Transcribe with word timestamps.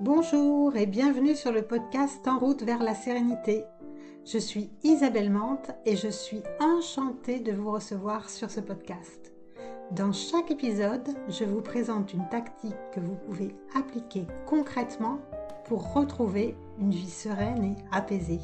Bonjour 0.00 0.76
et 0.76 0.86
bienvenue 0.86 1.34
sur 1.34 1.50
le 1.50 1.62
podcast 1.62 2.28
En 2.28 2.38
route 2.38 2.62
vers 2.62 2.84
la 2.84 2.94
sérénité. 2.94 3.64
Je 4.24 4.38
suis 4.38 4.70
Isabelle 4.84 5.28
Mante 5.28 5.72
et 5.86 5.96
je 5.96 6.06
suis 6.06 6.40
enchantée 6.60 7.40
de 7.40 7.50
vous 7.50 7.72
recevoir 7.72 8.30
sur 8.30 8.48
ce 8.48 8.60
podcast. 8.60 9.32
Dans 9.90 10.12
chaque 10.12 10.52
épisode, 10.52 11.08
je 11.28 11.42
vous 11.42 11.62
présente 11.62 12.12
une 12.12 12.28
tactique 12.28 12.76
que 12.94 13.00
vous 13.00 13.16
pouvez 13.16 13.56
appliquer 13.74 14.28
concrètement 14.46 15.18
pour 15.64 15.92
retrouver 15.92 16.56
une 16.78 16.92
vie 16.92 17.10
sereine 17.10 17.64
et 17.64 17.76
apaisée. 17.90 18.40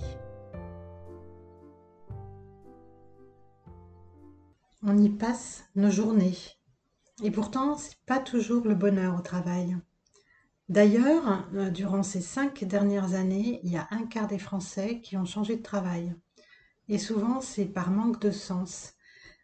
On 4.82 4.98
y 4.98 5.08
passe 5.08 5.66
nos 5.76 5.90
journées. 5.90 6.36
Et 7.22 7.30
pourtant, 7.30 7.76
c'est 7.76 7.96
pas 8.06 8.18
toujours 8.18 8.66
le 8.66 8.74
bonheur 8.74 9.14
au 9.16 9.22
travail. 9.22 9.76
D'ailleurs, 10.68 11.46
euh, 11.54 11.70
durant 11.70 12.02
ces 12.02 12.20
cinq 12.22 12.64
dernières 12.64 13.14
années, 13.14 13.60
il 13.64 13.72
y 13.72 13.76
a 13.76 13.86
un 13.90 14.06
quart 14.06 14.26
des 14.26 14.38
Français 14.38 15.00
qui 15.02 15.16
ont 15.16 15.26
changé 15.26 15.56
de 15.56 15.62
travail. 15.62 16.14
Et 16.88 16.98
souvent, 16.98 17.40
c'est 17.40 17.66
par 17.66 17.90
manque 17.90 18.20
de 18.20 18.30
sens. 18.30 18.94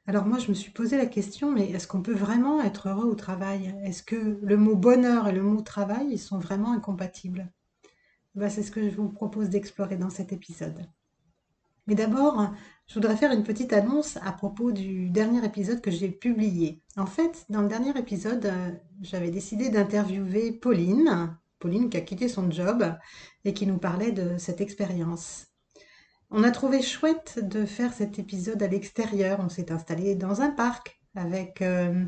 Alors 0.07 0.27
moi, 0.27 0.39
je 0.39 0.49
me 0.49 0.55
suis 0.55 0.73
posé 0.73 0.97
la 0.97 1.07
question, 1.07 1.53
mais 1.53 1.71
est-ce 1.71 1.87
qu'on 1.87 2.03
peut 2.03 2.15
vraiment 2.15 2.63
être 2.63 2.89
heureux 2.89 3.07
au 3.07 3.15
travail? 3.15 3.75
Est-ce 3.85 4.03
que 4.03 4.39
le 4.43 4.57
mot 4.57 4.77
bonheur 4.77 5.29
et 5.29 5.33
le 5.33 5.43
mot 5.43 5.61
travail, 5.61 6.19
sont 6.19 6.39
vraiment 6.39 6.73
incompatibles? 6.73 7.53
Ben, 8.35 8.49
C'est 8.49 8.63
ce 8.63 8.71
que 8.71 8.89
je 8.89 8.97
vous 8.97 9.11
propose 9.11 9.51
d'explorer 9.51 9.97
dans 9.97 10.11
cet 10.11 10.33
épisode. 10.33 10.87
Mais 11.91 11.97
d'abord, 11.97 12.53
je 12.87 12.95
voudrais 12.95 13.17
faire 13.17 13.33
une 13.33 13.43
petite 13.43 13.73
annonce 13.73 14.17
à 14.19 14.31
propos 14.31 14.71
du 14.71 15.11
dernier 15.11 15.45
épisode 15.45 15.81
que 15.81 15.91
j'ai 15.91 16.09
publié. 16.09 16.85
En 16.97 17.05
fait, 17.05 17.45
dans 17.49 17.63
le 17.63 17.69
dernier 17.69 17.91
épisode, 17.99 18.47
euh, 18.47 18.71
j'avais 19.03 19.33
décidé 19.33 19.71
d'interviewer 19.71 20.53
Pauline, 20.53 21.37
Pauline 21.59 21.91
qui 21.91 21.97
a 21.97 22.01
quitté 22.01 22.29
son 22.29 22.49
job 22.49 22.95
et 23.45 23.55
qui 23.55 23.67
nous 23.67 23.79
parlait 23.79 24.13
de 24.13 24.39
cette 24.39 24.61
expérience. 24.61 25.49
On 26.31 26.45
a 26.45 26.53
trouvé 26.53 26.81
chouette 26.81 27.41
de 27.43 27.67
faire 27.67 27.93
cet 27.93 28.21
épisode 28.21 28.63
à 28.63 28.69
l'extérieur. 28.69 29.41
On 29.43 29.49
s'est 29.49 29.73
installé 29.73 30.15
dans 30.15 30.43
un 30.43 30.51
parc 30.51 31.01
avec 31.17 31.61
euh, 31.61 32.05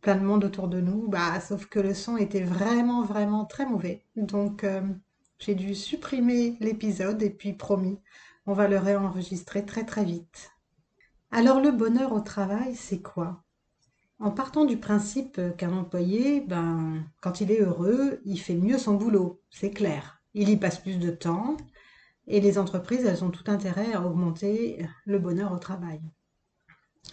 plein 0.00 0.14
de 0.14 0.24
monde 0.24 0.44
autour 0.44 0.68
de 0.68 0.80
nous, 0.80 1.08
bah, 1.08 1.40
sauf 1.40 1.66
que 1.66 1.78
le 1.78 1.92
son 1.92 2.16
était 2.16 2.40
vraiment, 2.42 3.04
vraiment 3.04 3.44
très 3.44 3.66
mauvais. 3.66 4.06
Donc, 4.16 4.64
euh, 4.64 4.80
j'ai 5.38 5.54
dû 5.54 5.74
supprimer 5.74 6.56
l'épisode 6.60 7.22
et 7.22 7.28
puis 7.28 7.52
promis, 7.52 8.00
on 8.46 8.52
va 8.52 8.68
le 8.68 8.78
réenregistrer 8.78 9.64
très 9.66 9.84
très 9.84 10.04
vite. 10.04 10.52
Alors 11.30 11.60
le 11.60 11.72
bonheur 11.72 12.12
au 12.12 12.20
travail, 12.20 12.74
c'est 12.74 13.02
quoi? 13.02 13.42
En 14.18 14.30
partant 14.30 14.64
du 14.64 14.78
principe 14.78 15.40
qu'un 15.58 15.72
employé, 15.72 16.40
ben, 16.40 17.04
quand 17.20 17.40
il 17.40 17.50
est 17.50 17.60
heureux, 17.60 18.20
il 18.24 18.40
fait 18.40 18.54
mieux 18.54 18.78
son 18.78 18.94
boulot, 18.94 19.42
c'est 19.50 19.70
clair. 19.70 20.22
Il 20.32 20.48
y 20.48 20.56
passe 20.56 20.78
plus 20.78 20.98
de 20.98 21.10
temps 21.10 21.56
et 22.26 22.40
les 22.40 22.58
entreprises, 22.58 23.04
elles 23.04 23.24
ont 23.24 23.30
tout 23.30 23.50
intérêt 23.50 23.92
à 23.92 24.02
augmenter 24.02 24.86
le 25.04 25.18
bonheur 25.18 25.52
au 25.52 25.58
travail. 25.58 26.00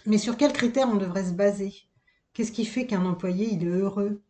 Mais 0.06 0.18
sur 0.18 0.36
quels 0.36 0.52
critères 0.52 0.88
on 0.88 0.96
devrait 0.96 1.24
se 1.24 1.32
baser? 1.32 1.74
Qu'est-ce 2.32 2.52
qui 2.52 2.64
fait 2.64 2.86
qu'un 2.86 3.04
employé, 3.04 3.54
est 3.54 3.64
heureux? 3.64 4.22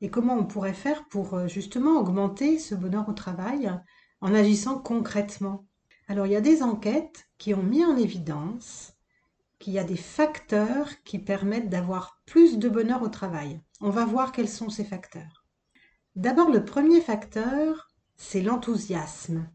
Et 0.00 0.10
comment 0.10 0.34
on 0.34 0.46
pourrait 0.46 0.74
faire 0.74 1.06
pour 1.08 1.34
euh, 1.34 1.46
justement 1.46 2.00
augmenter 2.00 2.58
ce 2.58 2.74
bonheur 2.74 3.08
au 3.08 3.12
travail 3.12 3.70
en 4.20 4.34
agissant 4.34 4.78
concrètement? 4.78 5.66
Alors 6.10 6.26
il 6.26 6.32
y 6.32 6.36
a 6.36 6.40
des 6.40 6.64
enquêtes 6.64 7.28
qui 7.38 7.54
ont 7.54 7.62
mis 7.62 7.84
en 7.84 7.96
évidence 7.96 8.94
qu'il 9.60 9.74
y 9.74 9.78
a 9.78 9.84
des 9.84 9.96
facteurs 9.96 10.88
qui 11.04 11.20
permettent 11.20 11.68
d'avoir 11.68 12.20
plus 12.26 12.58
de 12.58 12.68
bonheur 12.68 13.02
au 13.02 13.08
travail. 13.08 13.60
On 13.80 13.90
va 13.90 14.06
voir 14.06 14.32
quels 14.32 14.48
sont 14.48 14.70
ces 14.70 14.82
facteurs. 14.82 15.44
D'abord, 16.16 16.50
le 16.50 16.64
premier 16.64 17.00
facteur, 17.00 17.92
c'est 18.16 18.42
l'enthousiasme. 18.42 19.48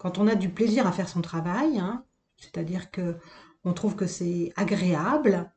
Quand 0.00 0.18
on 0.18 0.26
a 0.26 0.34
du 0.34 0.48
plaisir 0.48 0.84
à 0.84 0.90
faire 0.90 1.08
son 1.08 1.22
travail, 1.22 1.78
hein, 1.78 2.04
c'est-à-dire 2.38 2.90
que 2.90 3.16
on 3.62 3.72
trouve 3.72 3.94
que 3.94 4.08
c'est 4.08 4.52
agréable, 4.56 5.48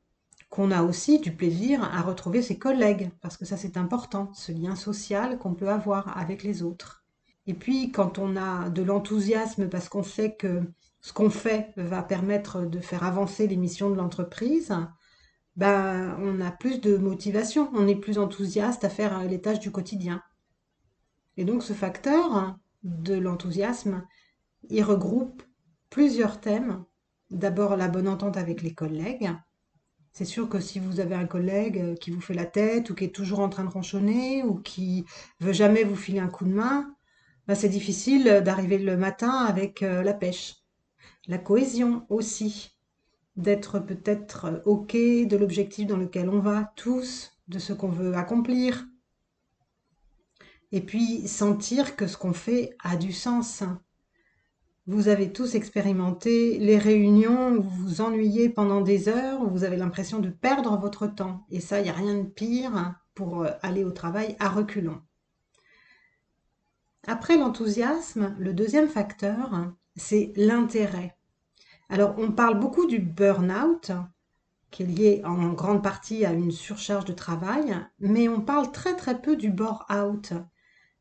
qu'on 0.52 0.70
a 0.70 0.84
aussi 0.84 1.18
du 1.18 1.36
plaisir 1.36 1.84
à 1.84 2.04
retrouver 2.04 2.44
ses 2.44 2.60
collègues, 2.60 3.10
parce 3.22 3.38
que 3.38 3.46
ça 3.46 3.58
c'est 3.58 3.76
important, 3.76 4.32
ce 4.36 4.52
lien 4.52 4.76
social 4.76 5.40
qu'on 5.40 5.56
peut 5.56 5.70
avoir 5.70 6.16
avec 6.16 6.44
les 6.44 6.62
autres. 6.62 7.01
Et 7.48 7.54
puis, 7.54 7.92
quand 7.92 8.20
on 8.20 8.36
a 8.36 8.70
de 8.70 8.84
l'enthousiasme 8.84 9.68
parce 9.68 9.90
qu'on 9.90 10.04
sait 10.04 10.36
que 10.36 10.62
ce 11.02 11.14
qu'on 11.14 11.30
fait 11.30 11.74
va 11.76 12.04
permettre 12.04 12.62
de 12.62 12.80
faire 12.80 13.04
avancer 13.04 13.48
les 13.48 13.58
missions 13.58 13.90
de 13.90 13.96
l'entreprise, 13.96 14.74
ben, 15.56 16.18
on 16.20 16.40
a 16.40 16.52
plus 16.52 16.80
de 16.80 16.98
motivation, 16.98 17.70
on 17.74 17.88
est 17.88 17.96
plus 17.96 18.18
enthousiaste 18.20 18.84
à 18.84 18.90
faire 18.90 19.24
les 19.24 19.42
tâches 19.42 19.60
du 19.60 19.72
quotidien. 19.72 20.22
Et 21.38 21.46
donc, 21.46 21.64
ce 21.64 21.74
facteur 21.74 22.56
de 22.84 23.16
l'enthousiasme, 23.16 24.06
il 24.70 24.84
regroupe 24.84 25.44
plusieurs 25.90 26.40
thèmes. 26.40 26.84
D'abord, 27.32 27.76
la 27.76 27.88
bonne 27.88 28.08
entente 28.08 28.38
avec 28.38 28.62
les 28.62 28.74
collègues. 28.74 29.32
C'est 30.12 30.26
sûr 30.26 30.50
que 30.50 30.60
si 30.60 30.80
vous 30.80 31.00
avez 31.00 31.16
un 31.16 31.26
collègue 31.26 31.98
qui 32.00 32.12
vous 32.12 32.20
fait 32.20 32.34
la 32.34 32.46
tête 32.46 32.90
ou 32.90 32.96
qui 32.96 33.06
est 33.06 33.16
toujours 33.16 33.40
en 33.40 33.50
train 33.50 33.64
de 33.64 33.70
ronchonner 33.70 34.44
ou 34.44 34.56
qui 34.56 35.06
veut 35.40 35.54
jamais 35.54 35.84
vous 35.84 35.96
filer 35.96 36.20
un 36.20 36.28
coup 36.28 36.44
de 36.44 36.54
main, 36.54 36.94
bah, 37.48 37.56
c'est 37.56 37.70
difficile 37.70 38.42
d'arriver 38.44 38.78
le 38.78 38.98
matin 38.98 39.32
avec 39.32 39.84
euh, 39.84 40.04
la 40.04 40.14
pêche. 40.14 40.56
La 41.28 41.38
cohésion 41.38 42.06
aussi, 42.10 42.72
d'être 43.36 43.80
peut-être 43.80 44.46
euh, 44.46 44.60
OK 44.66 44.94
de 44.94 45.38
l'objectif 45.38 45.88
dans 45.88 45.98
lequel 45.98 46.30
on 46.30 46.40
va 46.40 46.74
tous, 46.76 47.32
de 47.48 47.60
ce 47.60 47.74
qu'on 47.74 47.90
veut 47.90 48.16
accomplir. 48.16 48.88
Et 50.72 50.82
puis 50.82 51.28
sentir 51.28 51.96
que 51.96 52.08
ce 52.08 52.18
qu'on 52.18 52.34
fait 52.34 52.76
a 52.84 52.96
du 52.96 53.12
sens. 53.12 53.64
Vous 54.88 55.10
avez 55.10 55.32
tous 55.32 55.56
expérimenté 55.56 56.58
les 56.58 56.78
réunions 56.78 57.54
où 57.54 57.62
vous 57.62 57.84
vous 57.84 58.02
ennuyez 58.02 58.50
pendant 58.50 58.82
des 58.82 59.10
heures, 59.10 59.42
où 59.42 59.50
vous 59.50 59.64
avez 59.64 59.78
l'impression 59.78 60.20
de 60.20 60.30
perdre 60.30 60.78
votre 60.80 61.08
temps. 61.08 61.46
Et 61.50 61.60
ça, 61.60 61.80
il 61.80 61.84
n'y 61.84 61.90
a 61.90 61.94
rien 61.94 62.16
de 62.16 62.28
pire 62.28 62.96
pour 63.14 63.44
euh, 63.44 63.52
aller 63.62 63.84
au 63.84 63.92
travail 63.92 64.36
à 64.40 64.50
reculons. 64.50 65.02
Après 67.08 67.38
l'enthousiasme, 67.38 68.36
le 68.38 68.54
deuxième 68.54 68.88
facteur, 68.88 69.74
c'est 69.96 70.34
l'intérêt. 70.36 71.18
Alors, 71.90 72.16
on 72.18 72.32
parle 72.32 72.60
beaucoup 72.60 72.86
du 72.86 73.00
burn-out, 73.00 73.92
qui 74.70 74.84
est 74.84 74.86
lié 74.86 75.22
en 75.26 75.52
grande 75.54 75.84
partie 75.84 76.26
à 76.26 76.32
une 76.32 76.52
surcharge 76.52 77.06
de 77.06 77.14
travail, 77.14 77.76
mais 78.00 78.30
on 78.30 78.42
parle 78.42 78.72
très 78.72 78.96
très 78.96 79.22
peu 79.22 79.36
du 79.36 79.52
bore-out. 79.52 80.34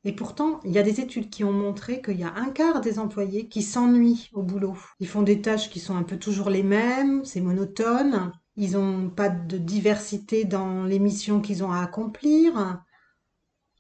Et 0.02 0.12
pourtant, 0.12 0.60
il 0.64 0.72
y 0.72 0.78
a 0.78 0.82
des 0.82 1.00
études 1.00 1.28
qui 1.28 1.44
ont 1.44 1.52
montré 1.52 2.00
qu'il 2.00 2.18
y 2.18 2.24
a 2.24 2.34
un 2.34 2.48
quart 2.48 2.80
des 2.80 2.98
employés 2.98 3.48
qui 3.48 3.62
s'ennuient 3.62 4.30
au 4.32 4.42
boulot. 4.42 4.78
Ils 4.98 5.08
font 5.08 5.22
des 5.22 5.42
tâches 5.42 5.68
qui 5.68 5.78
sont 5.78 5.96
un 5.96 6.02
peu 6.02 6.18
toujours 6.18 6.48
les 6.48 6.62
mêmes, 6.62 7.24
c'est 7.24 7.42
monotone, 7.42 8.32
ils 8.56 8.72
n'ont 8.72 9.10
pas 9.10 9.28
de 9.28 9.58
diversité 9.58 10.44
dans 10.44 10.84
les 10.84 10.98
missions 10.98 11.40
qu'ils 11.40 11.62
ont 11.62 11.72
à 11.72 11.82
accomplir. 11.82 12.82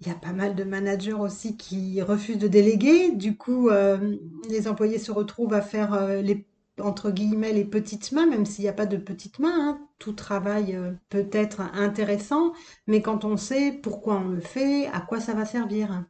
Il 0.00 0.08
y 0.08 0.10
a 0.10 0.14
pas 0.14 0.32
mal 0.32 0.54
de 0.54 0.64
managers 0.64 1.12
aussi 1.12 1.58
qui 1.58 2.00
refusent 2.00 2.38
de 2.38 2.48
déléguer. 2.48 3.12
Du 3.12 3.36
coup, 3.36 3.68
euh, 3.68 4.16
les 4.48 4.66
employés 4.66 4.98
se 4.98 5.12
retrouvent 5.12 5.52
à 5.52 5.60
faire 5.60 5.92
euh, 5.94 6.22
les 6.22 6.46
entre 6.80 7.10
guillemets 7.10 7.52
les 7.52 7.66
petites 7.66 8.12
mains, 8.12 8.24
même 8.24 8.46
s'il 8.46 8.62
n'y 8.64 8.70
a 8.70 8.74
pas 8.74 8.86
de 8.86 8.96
petites 8.96 9.38
mains. 9.38 9.52
Hein. 9.54 9.88
Tout 9.98 10.14
travail 10.14 10.74
euh, 10.74 10.92
peut 11.10 11.28
être 11.32 11.60
intéressant, 11.74 12.54
mais 12.86 13.02
quand 13.02 13.26
on 13.26 13.36
sait 13.36 13.72
pourquoi 13.72 14.16
on 14.16 14.28
le 14.28 14.40
fait, 14.40 14.86
à 14.86 15.02
quoi 15.02 15.20
ça 15.20 15.34
va 15.34 15.44
servir. 15.44 16.04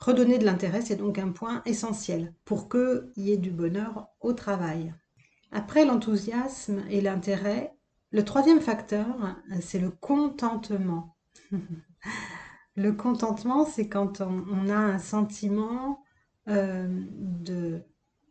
Redonner 0.00 0.38
de 0.38 0.44
l'intérêt, 0.44 0.80
c'est 0.82 0.96
donc 0.96 1.18
un 1.18 1.30
point 1.30 1.62
essentiel 1.64 2.34
pour 2.44 2.68
qu'il 2.68 3.12
y 3.16 3.32
ait 3.32 3.36
du 3.36 3.52
bonheur 3.52 4.08
au 4.20 4.32
travail. 4.32 4.92
Après 5.52 5.84
l'enthousiasme 5.84 6.82
et 6.90 7.00
l'intérêt, 7.00 7.72
le 8.10 8.24
troisième 8.24 8.60
facteur, 8.60 9.36
c'est 9.60 9.78
le 9.78 9.90
contentement. 9.90 11.14
Le 12.76 12.92
contentement, 12.92 13.66
c'est 13.66 13.88
quand 13.88 14.22
on, 14.22 14.68
a 14.70 14.76
un 14.76 14.98
sentiment 14.98 16.02
euh, 16.48 16.88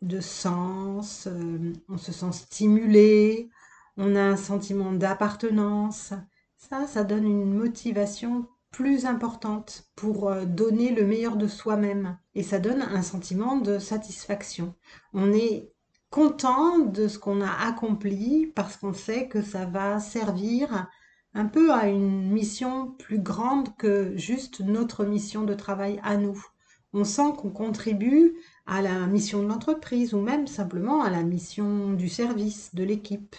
de, 0.01 0.19
sens, 0.19 1.27
euh, 1.27 1.73
on 1.87 1.97
se 1.97 2.11
sent 2.11 2.31
stimulé, 2.31 3.49
on 3.97 4.15
a 4.15 4.21
un 4.21 4.37
sentiment 4.37 4.93
d'appartenance. 4.93 6.13
Ça, 6.57 6.87
ça 6.87 7.03
donne 7.03 7.25
une 7.25 7.53
motivation 7.53 8.47
plus 8.71 9.05
importante 9.05 9.85
pour 9.95 10.29
euh, 10.29 10.45
donner 10.45 10.91
le 10.91 11.05
meilleur 11.05 11.35
de 11.35 11.47
soi-même. 11.47 12.17
Et 12.33 12.41
ça 12.41 12.59
donne 12.59 12.81
un 12.81 13.03
sentiment 13.03 13.57
de 13.57 13.77
satisfaction. 13.77 14.73
On 15.13 15.31
est 15.33 15.71
content 16.09 16.79
de 16.79 17.07
ce 17.07 17.19
qu'on 17.19 17.41
a 17.41 17.67
accompli 17.67 18.47
parce 18.55 18.77
qu'on 18.77 18.93
sait 18.93 19.27
que 19.27 19.43
ça 19.43 19.65
va 19.65 19.99
servir 19.99 20.87
un 21.33 21.45
peu 21.45 21.71
à 21.71 21.87
une 21.87 22.29
mission 22.29 22.91
plus 22.91 23.19
grande 23.19 23.75
que 23.77 24.15
juste 24.17 24.59
notre 24.59 25.05
mission 25.05 25.43
de 25.43 25.53
travail 25.53 25.99
à 26.03 26.17
nous. 26.17 26.45
On 26.93 27.05
sent 27.05 27.33
qu'on 27.37 27.51
contribue 27.51 28.35
à 28.65 28.81
la 28.81 29.07
mission 29.07 29.41
de 29.41 29.47
l'entreprise 29.47 30.13
ou 30.13 30.19
même 30.19 30.47
simplement 30.47 31.01
à 31.01 31.09
la 31.09 31.23
mission 31.23 31.93
du 31.93 32.09
service, 32.09 32.75
de 32.75 32.83
l'équipe. 32.83 33.35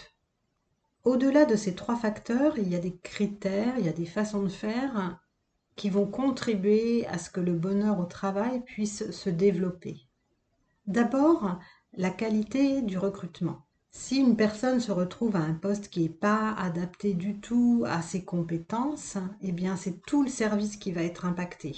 Au-delà 1.03 1.45
de 1.45 1.55
ces 1.55 1.75
trois 1.75 1.95
facteurs, 1.95 2.57
il 2.57 2.69
y 2.69 2.75
a 2.75 2.79
des 2.79 2.95
critères, 3.03 3.75
il 3.77 3.85
y 3.85 3.89
a 3.89 3.93
des 3.93 4.05
façons 4.05 4.41
de 4.41 4.49
faire 4.49 5.19
qui 5.75 5.89
vont 5.89 6.05
contribuer 6.07 7.05
à 7.07 7.17
ce 7.17 7.29
que 7.29 7.41
le 7.41 7.53
bonheur 7.53 7.99
au 7.99 8.05
travail 8.05 8.63
puisse 8.63 9.11
se 9.11 9.29
développer. 9.29 10.07
D'abord, 10.87 11.59
la 11.93 12.09
qualité 12.09 12.81
du 12.81 12.97
recrutement. 12.97 13.65
Si 13.95 14.17
une 14.17 14.35
personne 14.35 14.79
se 14.79 14.91
retrouve 14.91 15.35
à 15.35 15.41
un 15.41 15.53
poste 15.53 15.89
qui 15.89 16.01
n'est 16.01 16.09
pas 16.09 16.51
adapté 16.53 17.13
du 17.13 17.39
tout 17.39 17.83
à 17.85 18.01
ses 18.01 18.25
compétences, 18.25 19.17
eh 19.41 19.51
bien 19.51 19.75
c'est 19.77 20.01
tout 20.01 20.23
le 20.23 20.29
service 20.29 20.77
qui 20.77 20.91
va 20.91 21.03
être 21.03 21.25
impacté. 21.25 21.75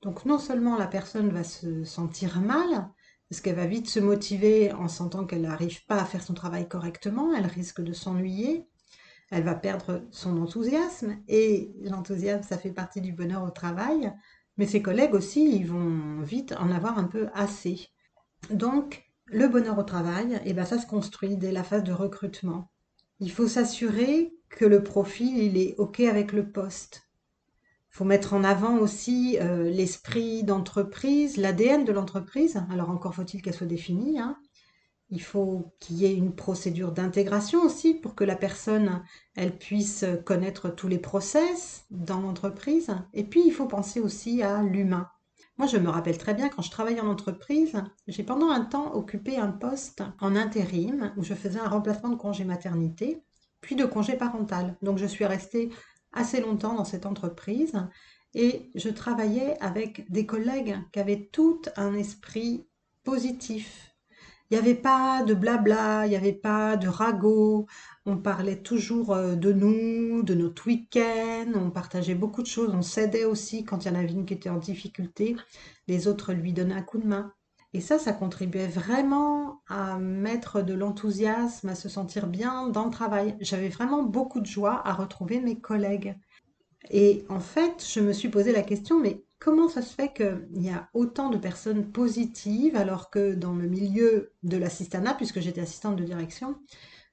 Donc 0.00 0.24
non 0.24 0.38
seulement 0.38 0.78
la 0.78 0.86
personne 0.86 1.28
va 1.28 1.44
se 1.44 1.84
sentir 1.84 2.40
mal, 2.40 2.88
parce 3.28 3.42
qu'elle 3.42 3.56
va 3.56 3.66
vite 3.66 3.90
se 3.90 4.00
motiver 4.00 4.72
en 4.72 4.88
sentant 4.88 5.26
qu'elle 5.26 5.42
n'arrive 5.42 5.84
pas 5.84 6.00
à 6.00 6.06
faire 6.06 6.22
son 6.22 6.32
travail 6.32 6.66
correctement, 6.66 7.34
elle 7.34 7.46
risque 7.46 7.82
de 7.82 7.92
s'ennuyer, 7.92 8.66
elle 9.30 9.44
va 9.44 9.54
perdre 9.54 10.02
son 10.10 10.40
enthousiasme, 10.40 11.18
et 11.28 11.74
l'enthousiasme, 11.82 12.42
ça 12.42 12.56
fait 12.56 12.72
partie 12.72 13.02
du 13.02 13.12
bonheur 13.12 13.44
au 13.44 13.50
travail, 13.50 14.10
mais 14.56 14.66
ses 14.66 14.80
collègues 14.80 15.14
aussi, 15.14 15.56
ils 15.56 15.66
vont 15.66 16.22
vite 16.22 16.54
en 16.58 16.70
avoir 16.70 16.98
un 16.98 17.04
peu 17.04 17.28
assez. 17.34 17.90
Donc, 18.48 19.09
le 19.30 19.48
bonheur 19.48 19.78
au 19.78 19.82
travail, 19.82 20.40
eh 20.44 20.52
ben, 20.52 20.64
ça 20.64 20.78
se 20.78 20.86
construit 20.86 21.36
dès 21.36 21.52
la 21.52 21.64
phase 21.64 21.84
de 21.84 21.92
recrutement. 21.92 22.70
Il 23.20 23.30
faut 23.30 23.48
s'assurer 23.48 24.34
que 24.48 24.64
le 24.64 24.82
profil 24.82 25.38
il 25.38 25.56
est 25.56 25.74
OK 25.78 26.00
avec 26.00 26.32
le 26.32 26.50
poste. 26.50 27.08
Il 27.92 27.96
faut 27.96 28.04
mettre 28.04 28.34
en 28.34 28.44
avant 28.44 28.78
aussi 28.78 29.36
euh, 29.40 29.70
l'esprit 29.70 30.42
d'entreprise, 30.42 31.36
l'ADN 31.36 31.84
de 31.84 31.92
l'entreprise. 31.92 32.62
Alors 32.70 32.90
encore 32.90 33.14
faut-il 33.14 33.42
qu'elle 33.42 33.54
soit 33.54 33.66
définie. 33.66 34.18
Hein. 34.18 34.36
Il 35.10 35.22
faut 35.22 35.74
qu'il 35.80 35.96
y 35.96 36.06
ait 36.06 36.14
une 36.14 36.34
procédure 36.34 36.92
d'intégration 36.92 37.62
aussi 37.62 37.94
pour 37.94 38.14
que 38.14 38.24
la 38.24 38.36
personne 38.36 39.02
elle 39.34 39.56
puisse 39.56 40.04
connaître 40.24 40.70
tous 40.70 40.88
les 40.88 40.98
process 40.98 41.84
dans 41.90 42.20
l'entreprise. 42.20 42.94
Et 43.12 43.24
puis 43.24 43.42
il 43.44 43.52
faut 43.52 43.66
penser 43.66 44.00
aussi 44.00 44.42
à 44.42 44.62
l'humain. 44.62 45.08
Moi, 45.60 45.66
je 45.66 45.76
me 45.76 45.90
rappelle 45.90 46.16
très 46.16 46.32
bien 46.32 46.48
quand 46.48 46.62
je 46.62 46.70
travaillais 46.70 47.02
en 47.02 47.06
entreprise, 47.06 47.74
j'ai 48.08 48.22
pendant 48.22 48.48
un 48.48 48.64
temps 48.64 48.94
occupé 48.94 49.36
un 49.36 49.50
poste 49.50 50.02
en 50.18 50.34
intérim 50.34 51.12
où 51.18 51.22
je 51.22 51.34
faisais 51.34 51.60
un 51.60 51.68
remplacement 51.68 52.08
de 52.08 52.14
congé 52.14 52.44
maternité, 52.44 53.22
puis 53.60 53.76
de 53.76 53.84
congé 53.84 54.14
parental. 54.16 54.78
Donc, 54.80 54.96
je 54.96 55.04
suis 55.04 55.26
restée 55.26 55.68
assez 56.14 56.40
longtemps 56.40 56.72
dans 56.72 56.86
cette 56.86 57.04
entreprise 57.04 57.74
et 58.32 58.70
je 58.74 58.88
travaillais 58.88 59.58
avec 59.60 60.10
des 60.10 60.24
collègues 60.24 60.78
qui 60.94 60.98
avaient 60.98 61.28
tout 61.30 61.60
un 61.76 61.92
esprit 61.92 62.66
positif, 63.04 63.90
il 64.50 64.58
n'y 64.58 64.62
avait 64.66 64.74
pas 64.74 65.22
de 65.22 65.32
blabla, 65.32 66.06
il 66.06 66.10
n'y 66.10 66.16
avait 66.16 66.32
pas 66.32 66.76
de 66.76 66.88
ragot. 66.88 67.66
On 68.06 68.16
parlait 68.16 68.62
toujours 68.62 69.12
euh, 69.12 69.34
de 69.34 69.52
nous, 69.52 70.22
de 70.22 70.34
notre 70.34 70.66
week-end. 70.66 71.52
On 71.54 71.70
partageait 71.70 72.14
beaucoup 72.14 72.42
de 72.42 72.46
choses. 72.46 72.72
On 72.74 72.82
s'aidait 72.82 73.24
aussi 73.24 73.64
quand 73.64 73.84
il 73.84 73.88
y 73.88 73.90
en 73.90 73.98
avait 73.98 74.12
une 74.12 74.24
qui 74.24 74.34
était 74.34 74.48
en 74.48 74.58
difficulté. 74.58 75.36
Les 75.86 76.08
autres 76.08 76.32
lui 76.32 76.52
donnaient 76.52 76.74
un 76.74 76.82
coup 76.82 76.98
de 76.98 77.06
main. 77.06 77.32
Et 77.72 77.80
ça, 77.80 77.98
ça 77.98 78.12
contribuait 78.12 78.66
vraiment 78.66 79.62
à 79.68 79.98
mettre 79.98 80.60
de 80.62 80.74
l'enthousiasme, 80.74 81.68
à 81.68 81.74
se 81.74 81.88
sentir 81.88 82.26
bien 82.26 82.68
dans 82.68 82.86
le 82.86 82.90
travail. 82.90 83.36
J'avais 83.40 83.68
vraiment 83.68 84.02
beaucoup 84.02 84.40
de 84.40 84.46
joie 84.46 84.82
à 84.84 84.92
retrouver 84.92 85.40
mes 85.40 85.60
collègues. 85.60 86.16
Et 86.90 87.24
en 87.28 87.38
fait, 87.38 87.84
je 87.86 88.00
me 88.00 88.12
suis 88.12 88.28
posé 88.28 88.52
la 88.52 88.62
question, 88.62 88.98
mais 88.98 89.22
comment 89.38 89.68
ça 89.68 89.82
se 89.82 89.94
fait 89.94 90.12
qu'il 90.12 90.62
y 90.62 90.70
a 90.70 90.88
autant 90.94 91.28
de 91.28 91.38
personnes 91.38 91.92
positives 91.92 92.74
alors 92.74 93.10
que 93.10 93.34
dans 93.34 93.54
le 93.54 93.68
milieu 93.68 94.32
de 94.42 94.56
l'assistanat, 94.56 95.14
puisque 95.14 95.40
j'étais 95.40 95.60
assistante 95.60 95.96
de 95.96 96.04
direction, 96.04 96.56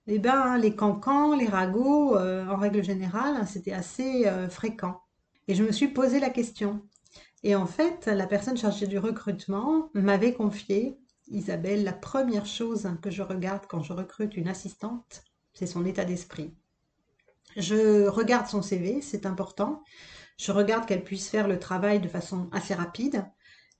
eh 0.08 0.20
ben, 0.20 0.58
les 0.58 0.76
cancans, 0.76 1.36
les 1.36 1.48
ragots, 1.48 2.16
euh, 2.16 2.48
en 2.48 2.56
règle 2.56 2.84
générale, 2.84 3.46
c'était 3.48 3.74
assez 3.74 4.26
euh, 4.26 4.50
fréquent. 4.50 5.02
Et 5.48 5.56
je 5.56 5.64
me 5.64 5.72
suis 5.72 5.90
posé 5.90 6.20
la 6.20 6.30
question. 6.30 6.82
Et 7.44 7.56
en 7.56 7.66
fait, 7.66 8.08
la 8.08 8.26
personne 8.26 8.58
chargée 8.58 8.88
du 8.88 8.98
recrutement 8.98 9.90
m'avait 9.94 10.34
confié, 10.34 10.98
Isabelle, 11.28 11.84
la 11.84 11.94
première 11.94 12.46
chose 12.46 12.90
que 13.02 13.12
je 13.12 13.22
regarde 13.22 13.66
quand 13.68 13.84
je 13.84 13.94
recrute 13.94 14.38
une 14.38 14.48
assistante, 14.48 15.24
c'est 15.54 15.68
son 15.68 15.86
état 15.86 16.06
d'esprit. 16.06 16.56
Je 17.58 18.08
regarde 18.08 18.48
son 18.48 18.62
CV, 18.62 19.02
c'est 19.02 19.26
important. 19.26 19.84
Je 20.38 20.52
regarde 20.52 20.86
qu'elle 20.86 21.04
puisse 21.04 21.30
faire 21.30 21.48
le 21.48 21.60
travail 21.60 22.00
de 22.00 22.08
façon 22.08 22.50
assez 22.52 22.74
rapide. 22.74 23.26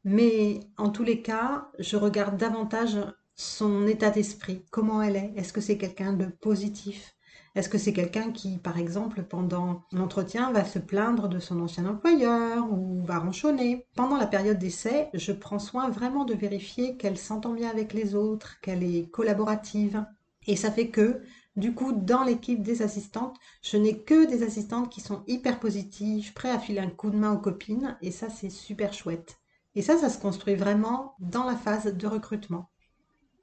Mais 0.04 0.60
en 0.78 0.90
tous 0.90 1.04
les 1.04 1.22
cas, 1.22 1.70
je 1.80 1.98
regarde 1.98 2.38
davantage 2.38 2.98
son 3.38 3.88
état 3.88 4.10
d'esprit, 4.10 4.66
comment 4.72 5.02
elle 5.02 5.16
est. 5.16 5.34
Est-ce 5.38 5.54
que 5.54 5.62
c'est 5.62 5.78
quelqu'un 5.78 6.14
de 6.14 6.26
positif? 6.26 7.14
Est-ce 7.56 7.70
que 7.70 7.78
c'est 7.78 7.94
quelqu'un 7.94 8.32
qui, 8.32 8.58
par 8.58 8.78
exemple, 8.78 9.24
pendant 9.24 9.84
l'entretien, 9.92 10.52
va 10.52 10.66
se 10.66 10.80
plaindre 10.80 11.30
de 11.30 11.40
son 11.40 11.62
ancien 11.62 11.86
employeur 11.86 12.72
ou 12.72 13.02
va 13.04 13.20
ronchonner? 13.20 13.88
Pendant 13.96 14.18
la 14.18 14.28
période 14.28 14.60
d'essai, 14.60 15.10
je 15.14 15.32
prends 15.32 15.60
soin 15.60 15.90
vraiment 15.90 16.26
de 16.26 16.34
vérifier 16.34 16.98
qu'elle 16.98 17.18
s'entend 17.18 17.54
bien 17.54 17.70
avec 17.70 17.94
les 17.94 18.16
autres, 18.16 18.60
qu'elle 18.62 18.84
est 18.84 19.10
collaborative. 19.10 20.06
Et 20.48 20.56
ça 20.56 20.72
fait 20.72 20.90
que 20.90 21.22
du 21.56 21.74
coup, 21.74 21.92
dans 21.92 22.24
l'équipe 22.24 22.62
des 22.62 22.84
assistantes, 22.84 23.36
je 23.64 23.78
n'ai 23.78 24.04
que 24.04 24.28
des 24.28 24.44
assistantes 24.44 24.92
qui 24.92 25.02
sont 25.02 25.24
hyper 25.26 25.60
positives, 25.60 26.34
prêtes 26.34 26.56
à 26.56 26.60
filer 26.60 26.80
un 26.80 26.90
coup 26.90 27.10
de 27.10 27.18
main 27.18 27.34
aux 27.34 27.40
copines, 27.40 27.98
et 28.04 28.12
ça, 28.12 28.30
c'est 28.30 28.52
super 28.52 28.94
chouette. 28.94 29.38
Et 29.74 29.82
ça, 29.82 29.98
ça 29.98 30.10
se 30.10 30.20
construit 30.20 30.56
vraiment 30.56 31.16
dans 31.20 31.46
la 31.46 31.56
phase 31.56 31.86
de 31.86 32.08
recrutement. 32.08 32.70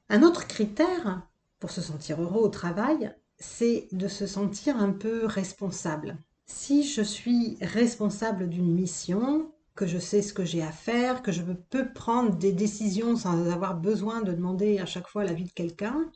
Un 0.08 0.22
autre 0.22 0.46
critère 0.46 1.26
pour 1.60 1.70
se 1.70 1.80
sentir 1.80 2.20
heureux 2.20 2.42
au 2.42 2.48
travail, 2.48 3.14
c'est 3.38 3.88
de 3.92 4.08
se 4.08 4.26
sentir 4.26 4.76
un 4.76 4.92
peu 4.92 5.26
responsable. 5.26 6.16
Si 6.46 6.86
je 6.86 7.02
suis 7.02 7.56
responsable 7.60 8.48
d'une 8.48 8.72
mission, 8.72 9.50
que 9.74 9.86
je 9.86 9.98
sais 9.98 10.22
ce 10.22 10.32
que 10.32 10.44
j'ai 10.44 10.62
à 10.62 10.70
faire, 10.70 11.22
que 11.22 11.32
je 11.32 11.42
peux 11.42 11.92
prendre 11.92 12.36
des 12.36 12.52
décisions 12.52 13.16
sans 13.16 13.50
avoir 13.50 13.76
besoin 13.76 14.20
de 14.22 14.32
demander 14.32 14.78
à 14.78 14.86
chaque 14.86 15.08
fois 15.08 15.24
l'avis 15.24 15.44
de 15.44 15.52
quelqu'un, 15.52 16.10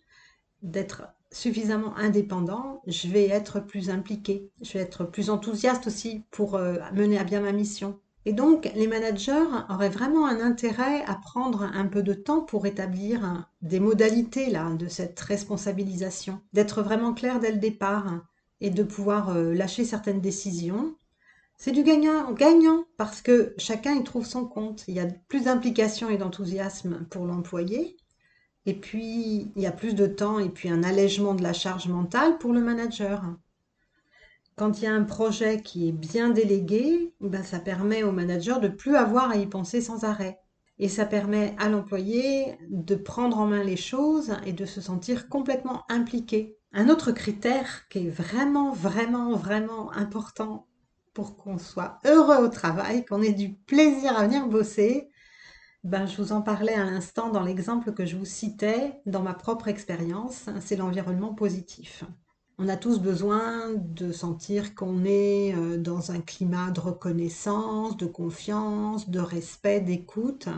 d'être 0.63 1.05
suffisamment 1.31 1.97
indépendant, 1.97 2.83
je 2.87 3.09
vais 3.09 3.29
être 3.29 3.61
plus 3.61 3.91
impliqué, 3.91 4.51
je 4.63 4.75
vais 4.75 4.81
être 4.81 5.05
plus 5.05 5.31
enthousiaste 5.31 5.87
aussi 5.87 6.25
pour 6.31 6.55
euh, 6.55 6.77
mener 6.93 7.19
à 7.19 7.25
bien 7.25 7.41
ma 7.41 7.53
mission. 7.53 7.99
Et 8.29 8.35
donc, 8.35 8.71
les 8.75 8.87
managers 8.87 9.47
auraient 9.71 9.89
vraiment 9.89 10.27
un 10.27 10.41
intérêt 10.41 11.03
à 11.07 11.15
prendre 11.15 11.63
un 11.63 11.87
peu 11.87 12.03
de 12.03 12.13
temps 12.13 12.43
pour 12.43 12.67
établir 12.67 13.49
des 13.63 13.81
modalités 13.81 14.51
là, 14.51 14.69
de 14.75 14.87
cette 14.87 15.19
responsabilisation, 15.19 16.39
d'être 16.53 16.83
vraiment 16.83 17.15
clair 17.15 17.41
dès 17.41 17.53
le 17.53 17.57
départ 17.57 18.21
et 18.61 18.69
de 18.69 18.83
pouvoir 18.83 19.31
euh, 19.31 19.55
lâcher 19.55 19.87
certaines 19.87 20.21
décisions. 20.21 20.95
C'est 21.57 21.73
du 21.73 21.83
gagnant, 21.83 22.31
gagnant 22.33 22.85
parce 22.99 23.23
que 23.23 23.55
chacun 23.57 23.95
y 23.95 24.05
trouve 24.05 24.27
son 24.27 24.45
compte. 24.45 24.85
Il 24.89 24.95
y 24.95 25.01
a 25.01 25.07
plus 25.07 25.45
d'implication 25.45 26.11
et 26.11 26.19
d'enthousiasme 26.19 27.07
pour 27.09 27.25
l'employé 27.25 27.97
et 28.67 28.75
puis, 28.75 29.51
il 29.57 29.63
y 29.63 29.67
a 29.67 29.73
plus 29.73 29.95
de 29.95 30.07
temps 30.07 30.39
et 30.39 30.51
puis 30.51 30.69
un 30.69 30.83
allègement 30.83 31.33
de 31.33 31.43
la 31.43 31.55
charge 31.55 31.89
mentale 31.89 32.37
pour 32.37 32.53
le 32.53 32.61
manager. 32.61 33.23
Quand 34.59 34.81
il 34.81 34.85
y 34.85 34.87
a 34.89 34.93
un 34.93 35.05
projet 35.05 35.63
qui 35.63 35.89
est 35.89 35.93
bien 35.93 36.31
délégué, 36.31 37.15
ben 37.21 37.45
ça 37.45 37.61
permet 37.61 38.03
au 38.03 38.11
manager 38.11 38.59
de 38.59 38.67
plus 38.67 38.97
avoir 38.97 39.31
à 39.31 39.37
y 39.37 39.47
penser 39.47 39.81
sans 39.81 40.03
arrêt. 40.03 40.41
Et 40.81 40.89
ça 40.89 41.07
permet 41.07 41.55
à 41.59 41.69
l'employé 41.69 42.59
de 42.69 42.97
prendre 42.97 43.39
en 43.39 43.47
main 43.47 43.63
les 43.63 43.77
choses 43.77 44.35
et 44.45 44.53
de 44.53 44.65
se 44.67 44.81
sentir 44.81 45.29
complètement 45.29 45.85
impliqué. 45.89 46.59
Un 46.73 46.89
autre 46.89 47.13
critère 47.13 47.87
qui 47.89 48.09
est 48.09 48.11
vraiment, 48.11 48.73
vraiment, 48.73 49.37
vraiment 49.37 49.93
important 49.93 50.67
pour 51.15 51.37
qu'on 51.37 51.59
soit 51.59 52.01
heureux 52.05 52.45
au 52.45 52.49
travail, 52.49 53.05
qu'on 53.05 53.23
ait 53.23 53.33
du 53.33 53.55
plaisir 53.55 54.19
à 54.19 54.27
venir 54.27 54.49
bosser, 54.49 55.09
ben, 55.85 56.07
je 56.07 56.21
vous 56.21 56.33
en 56.33 56.43
parlais 56.43 56.75
à 56.75 56.85
l'instant 56.85 57.31
dans 57.31 57.45
l'exemple 57.45 57.93
que 57.93 58.05
je 58.05 58.17
vous 58.17 58.25
citais 58.25 59.01
dans 59.07 59.23
ma 59.23 59.35
propre 59.35 59.69
expérience, 59.69 60.47
c'est 60.59 60.75
l'environnement 60.75 61.33
positif. 61.33 62.05
On 62.61 62.69
a 62.69 62.77
tous 62.77 62.99
besoin 62.99 63.73
de 63.77 64.11
sentir 64.11 64.75
qu'on 64.75 65.05
est 65.05 65.55
euh, 65.55 65.79
dans 65.79 66.11
un 66.11 66.21
climat 66.21 66.73
de 66.73 66.81
reconnaissance, 66.81 67.97
de 67.97 68.07
confiance, 68.07 69.09
de 69.09 69.21
respect, 69.21 69.81
d'écoute. 69.81 70.49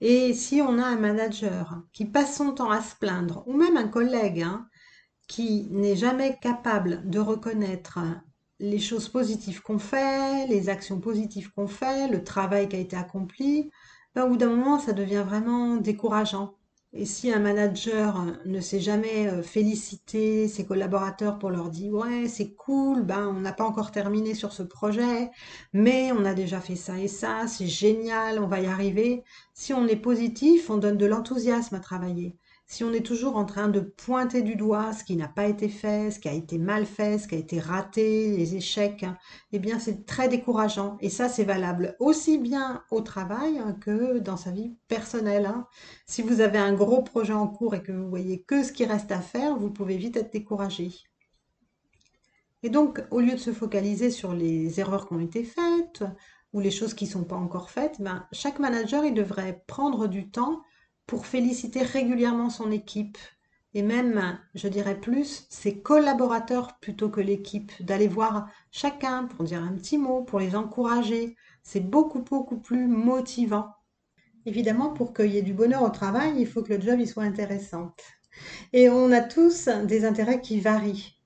Et 0.00 0.34
si 0.34 0.60
on 0.60 0.80
a 0.80 0.84
un 0.84 0.96
manager 0.96 1.80
qui 1.92 2.06
passe 2.06 2.36
son 2.36 2.52
temps 2.52 2.70
à 2.72 2.82
se 2.82 2.96
plaindre, 2.96 3.44
ou 3.46 3.52
même 3.56 3.76
un 3.76 3.86
collègue 3.86 4.42
hein, 4.42 4.66
qui 5.28 5.68
n'est 5.70 5.94
jamais 5.94 6.38
capable 6.42 7.08
de 7.08 7.20
reconnaître 7.20 8.00
les 8.58 8.80
choses 8.80 9.08
positives 9.08 9.62
qu'on 9.62 9.78
fait, 9.78 10.48
les 10.48 10.68
actions 10.68 10.98
positives 10.98 11.52
qu'on 11.52 11.68
fait, 11.68 12.08
le 12.08 12.24
travail 12.24 12.68
qui 12.68 12.74
a 12.74 12.80
été 12.80 12.96
accompli, 12.96 13.70
au 14.16 14.26
bout 14.26 14.36
d'un 14.36 14.48
moment, 14.48 14.80
ça 14.80 14.92
devient 14.92 15.24
vraiment 15.24 15.76
décourageant. 15.76 16.56
Et 16.98 17.04
si 17.04 17.30
un 17.30 17.38
manager 17.38 18.24
ne 18.46 18.60
sait 18.60 18.80
jamais 18.80 19.28
euh, 19.28 19.42
féliciter 19.42 20.48
ses 20.48 20.64
collaborateurs 20.66 21.38
pour 21.38 21.50
leur 21.50 21.68
dire 21.70 21.92
ouais 21.92 22.26
c'est 22.28 22.54
cool, 22.54 23.02
ben 23.04 23.28
on 23.28 23.40
n'a 23.40 23.52
pas 23.52 23.64
encore 23.64 23.90
terminé 23.92 24.34
sur 24.34 24.52
ce 24.52 24.62
projet, 24.62 25.30
mais 25.74 26.10
on 26.12 26.24
a 26.24 26.32
déjà 26.34 26.60
fait 26.60 26.74
ça 26.76 26.98
et 26.98 27.08
ça, 27.08 27.46
c'est 27.48 27.66
génial, 27.66 28.38
on 28.40 28.46
va 28.48 28.60
y 28.60 28.66
arriver. 28.66 29.24
Si 29.52 29.72
on 29.74 29.86
est 29.86 29.96
positif, 29.96 30.70
on 30.70 30.78
donne 30.78 30.96
de 30.96 31.06
l'enthousiasme 31.06 31.74
à 31.76 31.80
travailler. 31.80 32.36
Si 32.68 32.82
on 32.82 32.92
est 32.92 33.06
toujours 33.06 33.36
en 33.36 33.44
train 33.44 33.68
de 33.68 33.78
pointer 33.78 34.42
du 34.42 34.56
doigt 34.56 34.92
ce 34.92 35.04
qui 35.04 35.14
n'a 35.14 35.28
pas 35.28 35.46
été 35.46 35.68
fait, 35.68 36.10
ce 36.10 36.18
qui 36.18 36.28
a 36.28 36.32
été 36.32 36.58
mal 36.58 36.84
fait, 36.84 37.18
ce 37.18 37.28
qui 37.28 37.36
a 37.36 37.38
été 37.38 37.60
raté, 37.60 38.36
les 38.36 38.56
échecs, 38.56 39.04
hein, 39.04 39.16
eh 39.52 39.60
bien 39.60 39.78
c'est 39.78 40.04
très 40.04 40.28
décourageant. 40.28 40.96
Et 41.00 41.08
ça, 41.08 41.28
c'est 41.28 41.44
valable 41.44 41.94
aussi 42.00 42.38
bien 42.38 42.82
au 42.90 43.02
travail 43.02 43.58
hein, 43.58 43.76
que 43.80 44.18
dans 44.18 44.36
sa 44.36 44.50
vie 44.50 44.76
personnelle. 44.88 45.46
Hein. 45.46 45.66
Si 46.06 46.22
vous 46.22 46.40
avez 46.40 46.58
un 46.58 46.72
gros 46.72 47.02
projet 47.02 47.32
en 47.32 47.46
cours 47.46 47.76
et 47.76 47.82
que 47.82 47.92
vous 47.92 48.08
voyez 48.08 48.42
que 48.42 48.64
ce 48.64 48.72
qui 48.72 48.84
reste 48.84 49.12
à 49.12 49.20
faire, 49.20 49.56
vous 49.56 49.70
pouvez 49.70 49.96
vite 49.96 50.16
être 50.16 50.32
découragé. 50.32 50.90
Et 52.64 52.68
donc, 52.68 53.00
au 53.12 53.20
lieu 53.20 53.32
de 53.32 53.36
se 53.36 53.52
focaliser 53.52 54.10
sur 54.10 54.34
les 54.34 54.80
erreurs 54.80 55.06
qui 55.06 55.14
ont 55.14 55.20
été 55.20 55.44
faites 55.44 56.02
ou 56.52 56.58
les 56.58 56.72
choses 56.72 56.94
qui 56.94 57.04
ne 57.04 57.10
sont 57.10 57.24
pas 57.24 57.36
encore 57.36 57.70
faites, 57.70 58.00
ben, 58.00 58.26
chaque 58.32 58.58
manager, 58.58 59.04
il 59.04 59.14
devrait 59.14 59.62
prendre 59.68 60.08
du 60.08 60.30
temps 60.30 60.62
pour 61.06 61.26
féliciter 61.26 61.82
régulièrement 61.82 62.50
son 62.50 62.70
équipe 62.70 63.18
et 63.76 63.82
même, 63.82 64.38
je 64.54 64.68
dirais 64.68 64.98
plus, 64.98 65.46
ses 65.50 65.82
collaborateurs 65.82 66.78
plutôt 66.80 67.10
que 67.10 67.20
l'équipe, 67.20 67.70
d'aller 67.80 68.08
voir 68.08 68.48
chacun 68.70 69.24
pour 69.24 69.44
dire 69.44 69.62
un 69.62 69.74
petit 69.74 69.98
mot, 69.98 70.22
pour 70.22 70.40
les 70.40 70.56
encourager. 70.56 71.36
C'est 71.62 71.80
beaucoup, 71.80 72.22
beaucoup 72.22 72.58
plus 72.58 72.86
motivant. 72.86 73.74
Évidemment, 74.46 74.94
pour 74.94 75.12
qu'il 75.12 75.30
y 75.30 75.36
ait 75.36 75.42
du 75.42 75.52
bonheur 75.52 75.82
au 75.82 75.90
travail, 75.90 76.36
il 76.38 76.46
faut 76.46 76.62
que 76.62 76.72
le 76.72 76.80
job 76.80 76.98
il 77.00 77.06
soit 77.06 77.24
intéressant. 77.24 77.92
Et 78.72 78.88
on 78.88 79.12
a 79.12 79.20
tous 79.20 79.68
des 79.68 80.06
intérêts 80.06 80.40
qui 80.40 80.58
varient. 80.58 81.18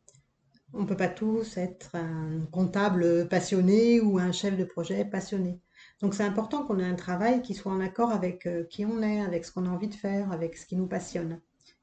On 0.73 0.81
ne 0.81 0.87
peut 0.87 0.97
pas 0.97 1.07
tous 1.07 1.57
être 1.57 1.95
un 1.95 2.41
comptable 2.51 3.29
passionné 3.29 4.01
ou 4.01 4.19
un 4.19 4.33
chef 4.33 4.57
de 4.57 4.65
projet 4.65 5.05
passionné. 5.05 5.61
Donc 6.03 6.15
c'est 6.15 6.25
important 6.25 6.65
qu'on 6.65 6.79
ait 6.79 6.85
un 6.85 6.95
travail 6.95 7.43
qui 7.43 7.55
soit 7.55 7.73
en 7.73 7.81
accord 7.81 8.11
avec 8.11 8.47
euh, 8.47 8.65
qui 8.65 8.87
on 8.87 9.03
est, 9.03 9.21
avec 9.21 9.45
ce 9.45 9.53
qu'on 9.53 9.67
a 9.67 9.71
envie 9.71 9.89
de 9.89 9.95
faire, 9.95 10.33
avec 10.33 10.57
ce 10.57 10.67
qui 10.67 10.77
nous 10.77 10.87
passionne. 10.87 11.41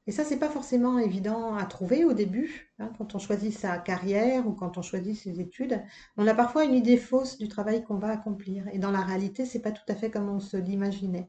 Et 0.08 0.10
ça, 0.10 0.24
c'est 0.24 0.38
pas 0.38 0.48
forcément 0.48 0.98
évident 0.98 1.54
à 1.54 1.66
trouver 1.66 2.06
au 2.06 2.14
début, 2.14 2.72
hein, 2.78 2.90
quand 2.96 3.14
on 3.14 3.18
choisit 3.18 3.52
sa 3.52 3.76
carrière 3.76 4.46
ou 4.46 4.52
quand 4.52 4.78
on 4.78 4.82
choisit 4.82 5.14
ses 5.14 5.38
études. 5.38 5.82
On 6.16 6.26
a 6.26 6.32
parfois 6.32 6.64
une 6.64 6.74
idée 6.74 6.96
fausse 6.96 7.36
du 7.36 7.46
travail 7.46 7.84
qu'on 7.84 7.98
va 7.98 8.08
accomplir. 8.08 8.66
Et 8.72 8.78
dans 8.78 8.90
la 8.90 9.02
réalité, 9.02 9.44
c'est 9.44 9.60
pas 9.60 9.70
tout 9.70 9.82
à 9.86 9.94
fait 9.94 10.10
comme 10.10 10.30
on 10.30 10.40
se 10.40 10.56
l'imaginait. 10.56 11.28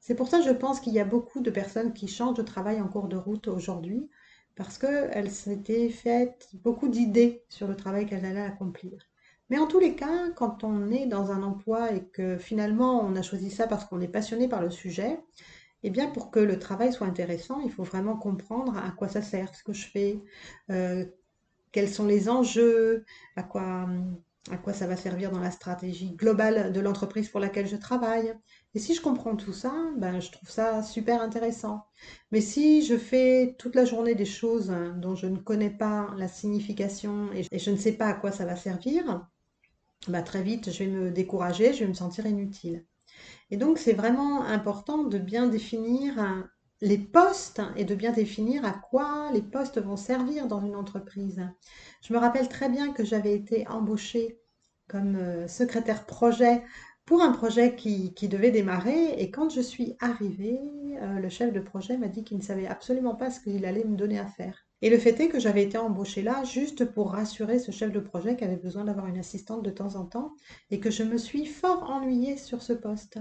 C'est 0.00 0.16
pour 0.16 0.26
ça, 0.26 0.40
je 0.40 0.50
pense 0.50 0.80
qu'il 0.80 0.94
y 0.94 1.00
a 1.00 1.04
beaucoup 1.04 1.40
de 1.40 1.50
personnes 1.50 1.92
qui 1.92 2.08
changent 2.08 2.36
de 2.36 2.42
travail 2.42 2.80
en 2.80 2.88
cours 2.88 3.06
de 3.06 3.16
route 3.16 3.46
aujourd'hui, 3.46 4.08
parce 4.56 4.78
qu'elles 4.78 5.30
s'étaient 5.30 5.88
faites 5.88 6.48
beaucoup 6.54 6.88
d'idées 6.88 7.44
sur 7.48 7.68
le 7.68 7.76
travail 7.76 8.06
qu'elles 8.06 8.24
allaient 8.24 8.40
accomplir. 8.40 8.98
Mais 9.50 9.58
en 9.58 9.66
tous 9.66 9.78
les 9.78 9.94
cas, 9.94 10.30
quand 10.36 10.64
on 10.64 10.90
est 10.90 11.06
dans 11.06 11.30
un 11.32 11.42
emploi 11.42 11.92
et 11.92 12.04
que 12.08 12.36
finalement 12.38 13.00
on 13.02 13.16
a 13.16 13.22
choisi 13.22 13.50
ça 13.50 13.66
parce 13.66 13.84
qu'on 13.84 14.00
est 14.00 14.08
passionné 14.08 14.48
par 14.48 14.62
le 14.62 14.70
sujet, 14.70 15.20
eh 15.82 15.90
bien 15.90 16.08
pour 16.08 16.30
que 16.30 16.40
le 16.40 16.58
travail 16.58 16.92
soit 16.92 17.06
intéressant, 17.06 17.60
il 17.60 17.70
faut 17.70 17.84
vraiment 17.84 18.16
comprendre 18.16 18.76
à 18.76 18.90
quoi 18.90 19.08
ça 19.08 19.22
sert, 19.22 19.54
ce 19.54 19.62
que 19.62 19.72
je 19.72 19.86
fais, 19.86 20.22
euh, 20.70 21.04
quels 21.72 21.88
sont 21.88 22.06
les 22.06 22.28
enjeux, 22.28 23.04
à 23.36 23.42
quoi, 23.42 23.86
ça 24.72 24.86
va 24.86 24.96
servir 24.96 25.30
dans 25.30 25.38
la 25.40 25.50
stratégie 25.50 26.12
globale 26.16 26.72
de 26.72 26.80
l'entreprise 26.80 27.28
pour 27.28 27.40
laquelle 27.40 27.66
je 27.66 27.76
travaille. 27.76 28.34
Et 28.74 28.78
si 28.78 28.94
je 28.94 29.00
comprends 29.02 29.36
tout 29.36 29.52
ça, 29.52 29.72
ben, 29.98 30.20
je 30.20 30.30
trouve 30.30 30.50
ça 30.50 30.82
super 30.82 31.20
intéressant. 31.22 31.84
Mais 32.32 32.40
si 32.40 32.84
je 32.84 32.96
fais 32.96 33.54
toute 33.58 33.74
la 33.74 33.84
journée 33.84 34.14
des 34.14 34.24
choses 34.24 34.72
dont 34.96 35.14
je 35.14 35.26
ne 35.26 35.38
connais 35.38 35.70
pas 35.70 36.12
la 36.16 36.28
signification 36.28 37.30
et 37.32 37.58
je 37.58 37.70
ne 37.70 37.76
sais 37.76 37.92
pas 37.92 38.06
à 38.06 38.14
quoi 38.14 38.32
ça 38.32 38.46
va 38.46 38.56
servir, 38.56 39.28
bah, 40.06 40.22
très 40.22 40.42
vite, 40.42 40.70
je 40.70 40.84
vais 40.84 40.90
me 40.90 41.10
décourager, 41.10 41.72
je 41.72 41.80
vais 41.80 41.88
me 41.88 41.94
sentir 41.94 42.26
inutile. 42.26 42.84
Et 43.50 43.56
donc, 43.56 43.78
c'est 43.78 43.94
vraiment 43.94 44.44
important 44.44 45.02
de 45.02 45.18
bien 45.18 45.48
définir 45.48 46.18
hein, 46.18 46.48
les 46.80 46.98
postes 46.98 47.60
et 47.76 47.84
de 47.84 47.94
bien 47.94 48.12
définir 48.12 48.64
à 48.64 48.72
quoi 48.72 49.30
les 49.32 49.42
postes 49.42 49.80
vont 49.80 49.96
servir 49.96 50.46
dans 50.46 50.60
une 50.60 50.76
entreprise. 50.76 51.42
Je 52.02 52.12
me 52.12 52.18
rappelle 52.18 52.48
très 52.48 52.68
bien 52.68 52.92
que 52.92 53.04
j'avais 53.04 53.34
été 53.34 53.66
embauchée 53.68 54.38
comme 54.88 55.16
euh, 55.16 55.48
secrétaire 55.48 56.06
projet 56.06 56.62
pour 57.04 57.22
un 57.22 57.32
projet 57.32 57.74
qui, 57.74 58.12
devait 58.28 58.50
démarrer. 58.50 59.14
Et 59.18 59.30
quand 59.30 59.48
je 59.50 59.60
suis 59.60 59.96
arrivée, 60.00 60.60
euh, 61.00 61.18
le 61.18 61.28
chef 61.28 61.52
de 61.52 61.60
projet 61.60 61.96
m'a 61.96 62.08
dit 62.08 62.22
qu'il 62.22 62.38
ne 62.38 62.42
savait 62.42 62.66
absolument 62.66 63.14
pas 63.14 63.30
ce 63.30 63.40
qu'il 63.40 63.64
allait 63.64 63.84
me 63.84 63.96
donner 63.96 64.18
à 64.18 64.26
faire. 64.26 64.67
Et 64.82 64.90
le 64.90 64.98
fait 64.98 65.18
est 65.20 65.28
que 65.28 65.40
j'avais 65.40 65.64
été 65.64 65.76
embauchée 65.78 66.22
là 66.22 66.44
juste 66.44 66.84
pour 66.84 67.12
rassurer 67.12 67.58
ce 67.58 67.70
chef 67.72 67.92
de 67.92 68.00
projet 68.00 68.36
qui 68.36 68.44
avait 68.44 68.56
besoin 68.56 68.84
d'avoir 68.84 69.06
une 69.06 69.18
assistante 69.18 69.62
de 69.64 69.70
temps 69.70 69.96
en 69.96 70.04
temps 70.04 70.34
et 70.70 70.80
que 70.80 70.90
je 70.90 71.02
me 71.02 71.18
suis 71.18 71.46
fort 71.46 71.90
ennuyée 71.90 72.36
sur 72.36 72.62
ce 72.62 72.72
poste. 72.72 73.18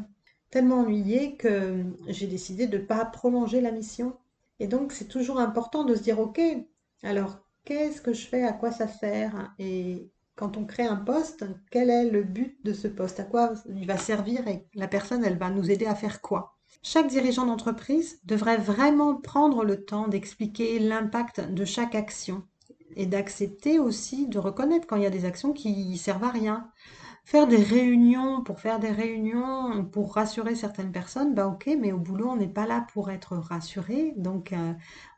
Tellement 0.51 0.81
ennuyée 0.81 1.35
que 1.35 1.83
j'ai 2.07 2.27
décidé 2.27 2.67
de 2.67 2.77
ne 2.77 2.83
pas 2.83 3.05
prolonger 3.05 3.61
la 3.61 3.71
mission. 3.71 4.17
Et 4.59 4.67
donc 4.67 4.91
c'est 4.91 5.07
toujours 5.07 5.39
important 5.39 5.83
de 5.83 5.95
se 5.95 6.03
dire 6.03 6.19
ok, 6.19 6.39
alors 7.03 7.39
qu'est-ce 7.65 8.01
que 8.01 8.13
je 8.13 8.27
fais, 8.27 8.43
à 8.43 8.53
quoi 8.53 8.71
ça 8.71 8.87
sert? 8.87 9.53
Et 9.59 10.11
quand 10.35 10.57
on 10.57 10.65
crée 10.65 10.85
un 10.85 10.97
poste, 10.97 11.45
quel 11.71 11.89
est 11.89 12.09
le 12.09 12.23
but 12.23 12.59
de 12.63 12.73
ce 12.73 12.87
poste, 12.87 13.19
à 13.19 13.23
quoi 13.23 13.53
il 13.67 13.87
va 13.87 13.97
servir 13.97 14.47
et 14.47 14.67
la 14.75 14.87
personne 14.87 15.23
elle 15.25 15.37
va 15.37 15.49
nous 15.49 15.69
aider 15.71 15.85
à 15.87 15.95
faire 15.95 16.21
quoi? 16.21 16.56
Chaque 16.81 17.07
dirigeant 17.07 17.45
d'entreprise 17.45 18.19
devrait 18.23 18.57
vraiment 18.57 19.15
prendre 19.15 19.63
le 19.63 19.83
temps 19.83 20.07
d'expliquer 20.07 20.79
l'impact 20.79 21.41
de 21.41 21.65
chaque 21.65 21.95
action 21.95 22.43
et 22.95 23.05
d'accepter 23.05 23.79
aussi 23.79 24.27
de 24.27 24.39
reconnaître 24.39 24.87
quand 24.87 24.95
il 24.95 25.03
y 25.03 25.07
a 25.07 25.11
des 25.11 25.25
actions 25.25 25.53
qui 25.53 25.97
servent 25.97 26.23
à 26.23 26.31
rien. 26.31 26.71
Faire 27.27 27.45
des 27.45 27.61
réunions 27.61 28.41
pour 28.41 28.61
faire 28.61 28.79
des 28.79 28.89
réunions, 28.89 29.83
pour 29.83 30.13
rassurer 30.13 30.55
certaines 30.55 30.93
personnes, 30.93 31.35
bah 31.35 31.47
ok, 31.47 31.69
mais 31.77 31.91
au 31.91 31.97
boulot, 31.97 32.29
on 32.29 32.37
n'est 32.37 32.47
pas 32.47 32.65
là 32.65 32.87
pour 32.93 33.11
être 33.11 33.35
rassuré. 33.35 34.13
Donc, 34.15 34.53
euh, 34.53 34.71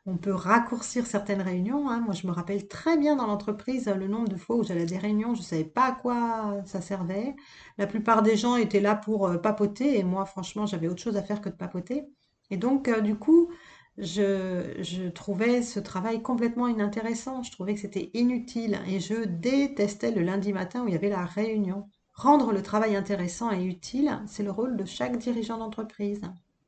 on 0.06 0.16
peut 0.16 0.34
raccourcir 0.34 1.06
certaines 1.06 1.40
réunions. 1.40 1.88
Hein. 1.88 2.00
Moi, 2.00 2.12
je 2.12 2.26
me 2.26 2.32
rappelle 2.32 2.66
très 2.66 2.98
bien 2.98 3.14
dans 3.14 3.28
l'entreprise 3.28 3.86
le 3.86 4.08
nombre 4.08 4.28
de 4.28 4.36
fois 4.36 4.56
où 4.56 4.64
j'allais 4.64 4.82
à 4.82 4.86
des 4.86 4.98
réunions, 4.98 5.34
je 5.36 5.40
ne 5.40 5.44
savais 5.44 5.64
pas 5.64 5.84
à 5.84 5.92
quoi 5.92 6.56
ça 6.66 6.80
servait. 6.80 7.36
La 7.78 7.86
plupart 7.86 8.22
des 8.24 8.36
gens 8.36 8.56
étaient 8.56 8.80
là 8.80 8.96
pour 8.96 9.28
euh, 9.28 9.38
papoter 9.38 9.96
et 9.96 10.02
moi, 10.02 10.24
franchement, 10.26 10.66
j'avais 10.66 10.88
autre 10.88 11.02
chose 11.02 11.16
à 11.16 11.22
faire 11.22 11.40
que 11.40 11.48
de 11.48 11.54
papoter. 11.54 12.06
Et 12.50 12.56
donc, 12.56 12.88
euh, 12.88 13.00
du 13.00 13.14
coup, 13.14 13.50
je, 13.98 14.74
je, 14.80 15.08
trouvais 15.08 15.62
ce 15.62 15.78
travail 15.78 16.22
complètement 16.22 16.66
inintéressant. 16.66 17.44
Je 17.44 17.52
trouvais 17.52 17.74
que 17.74 17.80
c'était 17.80 18.10
inutile 18.14 18.80
et 18.88 18.98
je 18.98 19.24
détestais 19.24 20.10
le 20.10 20.22
lundi 20.22 20.52
matin 20.52 20.82
où 20.82 20.88
il 20.88 20.92
y 20.92 20.96
avait 20.96 21.08
la 21.08 21.24
réunion. 21.24 21.88
Rendre 22.20 22.52
le 22.52 22.62
travail 22.62 22.96
intéressant 22.96 23.50
et 23.50 23.64
utile, 23.64 24.20
c'est 24.26 24.42
le 24.42 24.50
rôle 24.50 24.76
de 24.76 24.84
chaque 24.84 25.16
dirigeant 25.16 25.56
d'entreprise, 25.56 26.20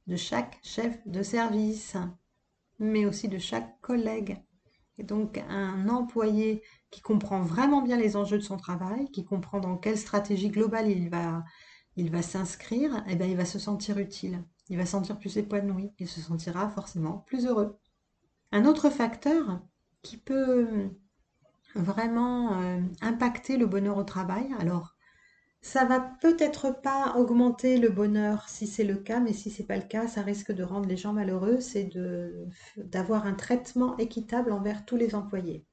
de 0.06 0.16
chaque 0.16 0.58
chef 0.62 1.06
de 1.06 1.22
service, 1.22 1.94
mais 2.78 3.04
aussi 3.04 3.28
de 3.28 3.36
chaque 3.36 3.78
collègue. 3.82 4.42
Et 4.96 5.02
donc 5.02 5.44
un 5.50 5.90
employé 5.90 6.62
qui 6.90 7.02
comprend 7.02 7.42
vraiment 7.42 7.82
bien 7.82 7.98
les 7.98 8.16
enjeux 8.16 8.38
de 8.38 8.42
son 8.42 8.56
travail, 8.56 9.10
qui 9.10 9.26
comprend 9.26 9.60
dans 9.60 9.76
quelle 9.76 9.98
stratégie 9.98 10.48
globale 10.48 10.88
il 10.88 11.10
va, 11.10 11.44
il 11.96 12.10
va 12.10 12.22
s'inscrire, 12.22 13.04
eh 13.06 13.14
bien, 13.14 13.26
il 13.26 13.36
va 13.36 13.44
se 13.44 13.58
sentir 13.58 13.98
utile, 13.98 14.42
il 14.70 14.78
va 14.78 14.86
se 14.86 14.92
sentir 14.92 15.18
plus 15.18 15.36
épanoui, 15.36 15.92
il 15.98 16.08
se 16.08 16.22
sentira 16.22 16.70
forcément 16.70 17.18
plus 17.26 17.44
heureux. 17.44 17.76
Un 18.52 18.64
autre 18.64 18.88
facteur 18.88 19.60
qui 20.00 20.16
peut 20.16 20.88
vraiment 21.74 22.58
euh, 22.58 22.80
impacter 23.02 23.58
le 23.58 23.66
bonheur 23.66 23.98
au 23.98 24.04
travail, 24.04 24.50
alors 24.58 24.91
ça 25.62 25.84
va 25.84 26.00
peut-être 26.20 26.82
pas 26.82 27.14
augmenter 27.16 27.78
le 27.78 27.88
bonheur 27.88 28.48
si 28.48 28.66
c'est 28.66 28.84
le 28.84 28.96
cas, 28.96 29.20
mais 29.20 29.32
si 29.32 29.48
c'est 29.48 29.62
pas 29.62 29.76
le 29.76 29.84
cas, 29.84 30.08
ça 30.08 30.20
risque 30.20 30.52
de 30.52 30.64
rendre 30.64 30.88
les 30.88 30.96
gens 30.96 31.12
malheureux, 31.12 31.60
c'est 31.60 31.88
d'avoir 32.76 33.26
un 33.26 33.34
traitement 33.34 33.96
équitable 33.96 34.52
envers 34.52 34.84
tous 34.84 34.96
les 34.96 35.14
employés. 35.14 35.64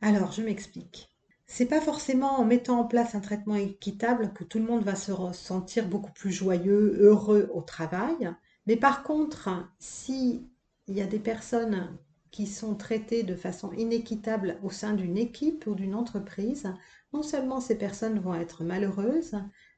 Alors, 0.00 0.32
je 0.32 0.42
m'explique. 0.42 1.10
C'est 1.46 1.66
pas 1.66 1.82
forcément 1.82 2.40
en 2.40 2.46
mettant 2.46 2.80
en 2.80 2.84
place 2.86 3.14
un 3.14 3.20
traitement 3.20 3.54
équitable 3.54 4.32
que 4.32 4.44
tout 4.44 4.58
le 4.58 4.64
monde 4.64 4.82
va 4.82 4.94
se 4.94 5.12
sentir 5.34 5.88
beaucoup 5.88 6.12
plus 6.12 6.32
joyeux, 6.32 6.96
heureux 6.98 7.50
au 7.52 7.60
travail. 7.60 8.32
Mais 8.66 8.76
par 8.76 9.02
contre, 9.02 9.50
si 9.78 10.48
il 10.86 10.96
y 10.96 11.02
a 11.02 11.06
des 11.06 11.18
personnes 11.18 11.98
qui 12.30 12.46
sont 12.46 12.74
traitées 12.74 13.22
de 13.22 13.36
façon 13.36 13.72
inéquitable 13.72 14.58
au 14.62 14.70
sein 14.70 14.94
d'une 14.94 15.18
équipe 15.18 15.66
ou 15.66 15.74
d'une 15.74 15.94
entreprise, 15.94 16.72
non 17.14 17.22
seulement 17.22 17.60
ces 17.60 17.78
personnes 17.78 18.18
vont 18.18 18.34
être 18.34 18.64
malheureuses, 18.64 19.36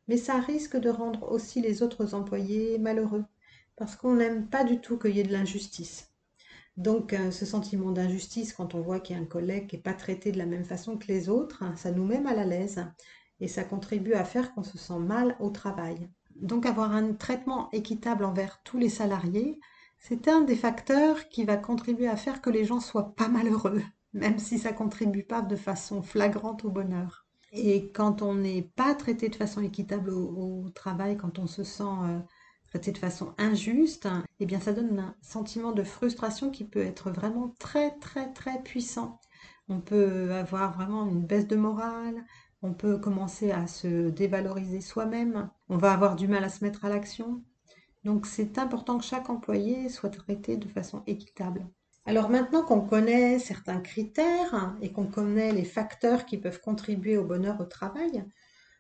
mais 0.09 0.17
ça 0.17 0.39
risque 0.39 0.77
de 0.77 0.89
rendre 0.89 1.31
aussi 1.31 1.61
les 1.61 1.83
autres 1.83 2.15
employés 2.15 2.79
malheureux, 2.79 3.25
parce 3.77 3.95
qu'on 3.95 4.15
n'aime 4.15 4.49
pas 4.49 4.65
du 4.65 4.81
tout 4.81 4.99
qu'il 4.99 5.15
y 5.15 5.21
ait 5.21 5.25
de 5.25 5.33
l'injustice. 5.33 6.11
Donc 6.79 7.13
euh, 7.13 7.31
ce 7.31 7.45
sentiment 7.45 7.93
d'injustice, 7.93 8.55
quand 8.55 8.75
on 8.75 8.81
voit 8.81 9.01
qu'il 9.01 9.17
y 9.17 9.19
a 9.19 9.23
un 9.23 9.27
collègue 9.27 9.67
qui 9.67 9.77
n'est 9.77 9.83
pas 9.83 9.93
traité 9.93 10.33
de 10.33 10.39
la 10.39 10.47
même 10.47 10.65
façon 10.65 10.97
que 10.97 11.09
les 11.09 11.29
autres, 11.29 11.63
ça 11.77 11.91
nous 11.91 12.07
met 12.07 12.21
mal 12.21 12.39
à 12.39 12.45
l'aise 12.45 12.85
et 13.41 13.49
ça 13.49 13.65
contribue 13.65 14.15
à 14.15 14.25
faire 14.25 14.55
qu'on 14.55 14.63
se 14.63 14.79
sent 14.79 14.99
mal 14.99 15.37
au 15.39 15.51
travail. 15.51 16.09
Donc 16.37 16.65
avoir 16.65 16.93
un 16.93 17.13
traitement 17.13 17.71
équitable 17.73 18.25
envers 18.25 18.63
tous 18.63 18.79
les 18.79 18.91
salariés, 18.91 19.61
c'est 19.99 20.29
un 20.29 20.41
des 20.41 20.57
facteurs 20.57 21.29
qui 21.29 21.45
va 21.45 21.59
contribuer 21.59 22.09
à 22.09 22.17
faire 22.17 22.41
que 22.41 22.51
les 22.51 22.65
gens 22.65 22.81
soient 22.81 23.15
pas 23.15 23.29
malheureux, 23.29 23.83
même 24.15 24.39
si 24.39 24.59
ça 24.59 24.73
contribue 24.73 25.25
pas 25.25 25.43
de 25.43 25.57
façon 25.57 26.03
flagrante 26.03 26.65
au 26.65 26.71
bonheur. 26.71 27.26
Et 27.53 27.91
quand 27.93 28.23
on 28.23 28.35
n'est 28.35 28.63
pas 28.63 28.95
traité 28.95 29.29
de 29.29 29.37
façon 29.37 29.63
équitable 29.63 30.11
au, 30.11 30.69
travail, 30.75 31.17
quand 31.17 31.39
on 31.39 31.47
se 31.47 31.65
sent 31.65 31.83
euh, 31.85 32.19
traité 32.69 32.93
de 32.93 32.99
façon 32.99 33.35
injuste, 33.39 34.09
eh 34.41 34.47
bien 34.47 34.61
ça 34.61 34.73
donne 34.73 34.99
un 34.99 35.15
sentiment 35.23 35.73
de 35.73 35.83
frustration 35.83 36.51
qui 36.51 36.65
peut 36.65 36.81
être 36.81 37.11
vraiment 37.11 37.55
très 37.59 37.93
très 37.99 38.33
très 38.33 38.63
puissant. 38.63 39.21
On 39.69 39.81
peut 39.81 40.33
avoir 40.33 40.75
vraiment 40.75 41.07
une 41.07 41.25
baisse 41.25 41.47
de 41.47 41.57
morale, 41.57 42.25
on 42.63 42.75
peut 42.75 42.99
commencer 42.99 43.51
à 43.51 43.67
se 43.67 44.11
dévaloriser 44.11 44.81
soi-même, 44.81 45.51
on 45.69 45.77
va 45.77 45.93
avoir 45.93 46.17
du 46.17 46.29
mal 46.29 46.45
à 46.45 46.49
se 46.49 46.65
mettre 46.65 46.85
à 46.85 46.89
l'action. 46.89 47.43
Donc 48.05 48.27
c'est 48.27 48.59
important 48.59 48.99
que 48.99 49.05
chaque 49.05 49.31
employé 49.31 49.89
soit 49.89 50.11
traité 50.11 50.57
de 50.57 50.69
façon 50.69 51.03
équitable. 51.07 51.67
Alors 52.07 52.31
maintenant 52.31 52.63
qu'on 52.63 52.83
connaît 52.83 53.41
certains 53.41 53.81
critères 53.81 54.77
et 54.81 54.93
qu'on 54.93 55.07
connaît 55.07 55.53
les 55.53 55.65
facteurs 55.65 56.25
qui 56.25 56.39
peuvent 56.39 56.61
contribuer 56.61 57.17
au 57.17 57.25
bonheur 57.25 57.61
au 57.61 57.65
travail, 57.65 58.25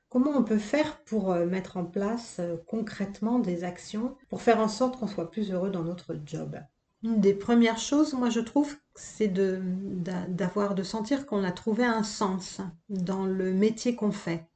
comment 0.08 0.30
on 0.30 0.44
peut 0.44 0.58
faire 0.58 1.02
pour 1.02 1.32
euh, 1.32 1.44
mettre 1.44 1.76
en 1.76 1.84
place 1.84 2.36
euh, 2.38 2.56
concrètement 2.68 3.40
des 3.40 3.64
actions 3.64 4.16
pour 4.28 4.42
faire 4.42 4.60
en 4.60 4.68
sorte 4.68 5.00
qu'on 5.00 5.08
soit 5.08 5.32
plus 5.32 5.50
heureux 5.50 5.70
dans 5.70 5.82
notre 5.82 6.16
job? 6.24 6.56
Une 7.02 7.20
des 7.20 7.34
premières 7.34 7.80
choses, 7.80 8.14
moi 8.14 8.30
je 8.30 8.38
trouve, 8.38 8.76
c'est 8.94 9.28
d'avoir, 9.28 10.76
de, 10.76 10.84
sentir 10.84 11.26
qu'on 11.26 11.42
a 11.42 11.50
trouvé 11.50 11.84
un 11.84 12.04
sens 12.04 12.60
dans 12.88 13.26
le 13.26 13.52
métier 13.52 13.96
qu'on 13.96 14.12
fait. 14.12 14.46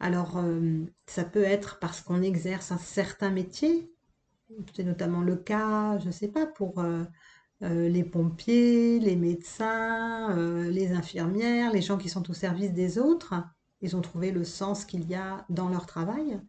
Alors, 0.00 0.38
euh, 0.38 0.84
ça 1.06 1.22
peut 1.22 1.44
être 1.44 1.78
parce 1.78 2.00
qu'on 2.00 2.20
exerce 2.20 2.72
un 2.72 2.78
certain 2.78 3.30
métier, 3.30 3.92
c'est 4.74 4.82
notamment 4.82 5.22
le 5.22 5.36
cas, 5.36 5.98
je 6.00 6.08
ne 6.08 6.12
sais 6.12 6.28
pas, 6.28 6.46
pour 6.46 6.84
euh, 7.62 7.88
les 7.88 8.04
pompiers, 8.04 8.98
les 8.98 9.16
médecins, 9.16 10.36
euh, 10.36 10.70
les 10.70 10.92
infirmières, 10.92 11.72
les 11.72 11.82
gens 11.82 11.98
qui 11.98 12.08
sont 12.08 12.28
au 12.30 12.34
service 12.34 12.72
des 12.72 12.98
autres. 12.98 13.34
Ils 13.80 13.96
ont 13.96 14.00
trouvé 14.00 14.30
le 14.30 14.44
sens 14.44 14.84
qu'il 14.84 15.08
y 15.08 15.14
a 15.14 15.44
dans 15.48 15.68
leur 15.68 15.86
travail. 15.86 16.40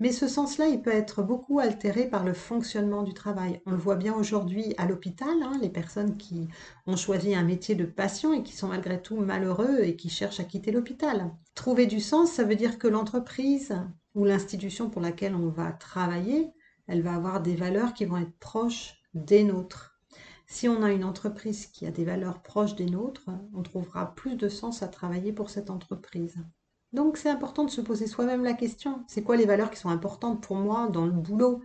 Mais 0.00 0.10
ce 0.10 0.26
sens-là, 0.26 0.66
il 0.68 0.82
peut 0.82 0.92
être 0.92 1.22
beaucoup 1.22 1.60
altéré 1.60 2.08
par 2.08 2.24
le 2.24 2.34
fonctionnement 2.34 3.02
du 3.02 3.14
travail. 3.14 3.62
On 3.64 3.70
le 3.70 3.76
voit 3.76 3.96
bien 3.96 4.14
aujourd'hui 4.14 4.74
à 4.76 4.86
l'hôpital, 4.86 5.34
hein, 5.42 5.58
les 5.62 5.68
personnes 5.68 6.16
qui 6.16 6.48
ont 6.86 6.96
choisi 6.96 7.34
un 7.34 7.44
métier 7.44 7.74
de 7.74 7.84
passion 7.84 8.32
et 8.32 8.42
qui 8.42 8.54
sont 8.54 8.68
malgré 8.68 9.00
tout 9.00 9.16
malheureux 9.16 9.80
et 9.82 9.96
qui 9.96 10.10
cherchent 10.10 10.40
à 10.40 10.44
quitter 10.44 10.72
l'hôpital. 10.72 11.30
Trouver 11.54 11.86
du 11.86 12.00
sens, 12.00 12.32
ça 12.32 12.44
veut 12.44 12.56
dire 12.56 12.78
que 12.78 12.88
l'entreprise 12.88 13.74
ou 14.14 14.24
l'institution 14.24 14.90
pour 14.90 15.00
laquelle 15.00 15.34
on 15.34 15.48
va 15.48 15.72
travailler, 15.72 16.52
elle 16.86 17.02
va 17.02 17.14
avoir 17.14 17.40
des 17.40 17.56
valeurs 17.56 17.94
qui 17.94 18.04
vont 18.04 18.18
être 18.18 18.38
proches 18.40 18.96
des 19.14 19.44
nôtres. 19.44 19.93
Si 20.46 20.68
on 20.68 20.82
a 20.82 20.92
une 20.92 21.04
entreprise 21.04 21.66
qui 21.66 21.86
a 21.86 21.90
des 21.90 22.04
valeurs 22.04 22.42
proches 22.42 22.74
des 22.74 22.86
nôtres, 22.86 23.28
on 23.54 23.62
trouvera 23.62 24.14
plus 24.14 24.36
de 24.36 24.48
sens 24.48 24.82
à 24.82 24.88
travailler 24.88 25.32
pour 25.32 25.50
cette 25.50 25.70
entreprise. 25.70 26.36
Donc 26.92 27.16
c'est 27.16 27.30
important 27.30 27.64
de 27.64 27.70
se 27.70 27.80
poser 27.80 28.06
soi-même 28.06 28.44
la 28.44 28.54
question, 28.54 29.04
c'est 29.08 29.22
quoi 29.22 29.36
les 29.36 29.46
valeurs 29.46 29.70
qui 29.70 29.80
sont 29.80 29.88
importantes 29.88 30.42
pour 30.42 30.56
moi 30.56 30.88
dans 30.88 31.06
le 31.06 31.12
boulot? 31.12 31.60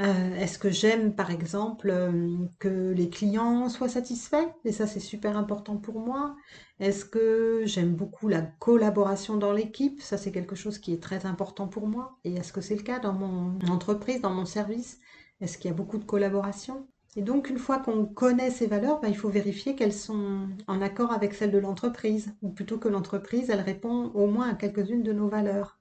Euh, 0.00 0.34
Est-ce 0.36 0.58
que 0.58 0.70
j'aime 0.70 1.14
par 1.14 1.30
exemple 1.30 1.90
euh, 1.90 2.36
que 2.58 2.92
les 2.92 3.10
clients 3.10 3.68
soient 3.68 3.90
satisfaits? 3.90 4.48
Et 4.64 4.72
ça 4.72 4.86
c'est 4.86 5.00
super 5.00 5.36
important 5.36 5.76
pour 5.76 6.00
moi. 6.00 6.34
Est-ce 6.80 7.04
que 7.04 7.62
j'aime 7.66 7.94
beaucoup 7.94 8.26
la 8.28 8.42
collaboration 8.42 9.36
dans 9.36 9.52
l'équipe? 9.52 10.00
Ça 10.00 10.18
c'est 10.18 10.32
quelque 10.32 10.56
chose 10.56 10.78
qui 10.78 10.92
est 10.92 11.02
très 11.02 11.26
important 11.26 11.68
pour 11.68 11.86
moi. 11.86 12.18
Et 12.24 12.34
est-ce 12.34 12.52
que 12.52 12.62
c'est 12.62 12.76
le 12.76 12.82
cas 12.82 12.98
dans 13.00 13.12
mon 13.12 13.60
entreprise, 13.70 14.22
dans 14.22 14.32
mon 14.34 14.46
service? 14.46 14.98
Est-ce 15.40 15.58
qu'il 15.58 15.70
y 15.70 15.74
a 15.74 15.76
beaucoup 15.76 15.98
de 15.98 16.04
collaboration? 16.04 16.88
Et 17.14 17.22
donc, 17.22 17.50
une 17.50 17.58
fois 17.58 17.78
qu'on 17.78 18.06
connaît 18.06 18.50
ces 18.50 18.66
valeurs, 18.66 19.00
ben, 19.00 19.08
il 19.08 19.16
faut 19.16 19.28
vérifier 19.28 19.76
qu'elles 19.76 19.92
sont 19.92 20.48
en 20.66 20.80
accord 20.80 21.12
avec 21.12 21.34
celles 21.34 21.50
de 21.50 21.58
l'entreprise, 21.58 22.34
ou 22.40 22.48
plutôt 22.48 22.78
que 22.78 22.88
l'entreprise, 22.88 23.50
elle 23.50 23.60
répond 23.60 24.10
au 24.14 24.26
moins 24.26 24.48
à 24.48 24.54
quelques-unes 24.54 25.02
de 25.02 25.12
nos 25.12 25.28
valeurs. 25.28 25.78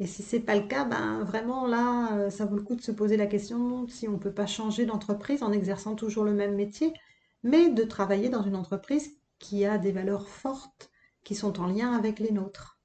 Et 0.00 0.06
si 0.08 0.24
c'est 0.24 0.40
pas 0.40 0.56
le 0.56 0.66
cas, 0.66 0.84
ben 0.84 1.22
vraiment 1.22 1.68
là, 1.68 2.16
euh, 2.16 2.30
ça 2.30 2.46
vaut 2.46 2.56
le 2.56 2.62
coup 2.62 2.74
de 2.74 2.80
se 2.80 2.90
poser 2.90 3.16
la 3.16 3.26
question 3.26 3.86
si 3.86 4.08
on 4.08 4.12
ne 4.12 4.18
peut 4.18 4.32
pas 4.32 4.46
changer 4.46 4.86
d'entreprise 4.86 5.44
en 5.44 5.52
exerçant 5.52 5.94
toujours 5.94 6.24
le 6.24 6.34
même 6.34 6.56
métier, 6.56 6.92
mais 7.44 7.68
de 7.68 7.84
travailler 7.84 8.28
dans 8.28 8.42
une 8.42 8.56
entreprise 8.56 9.16
qui 9.38 9.64
a 9.64 9.78
des 9.78 9.92
valeurs 9.92 10.28
fortes 10.28 10.90
qui 11.22 11.36
sont 11.36 11.60
en 11.60 11.66
lien 11.66 11.92
avec 11.92 12.18
les 12.18 12.32
nôtres. 12.32 12.78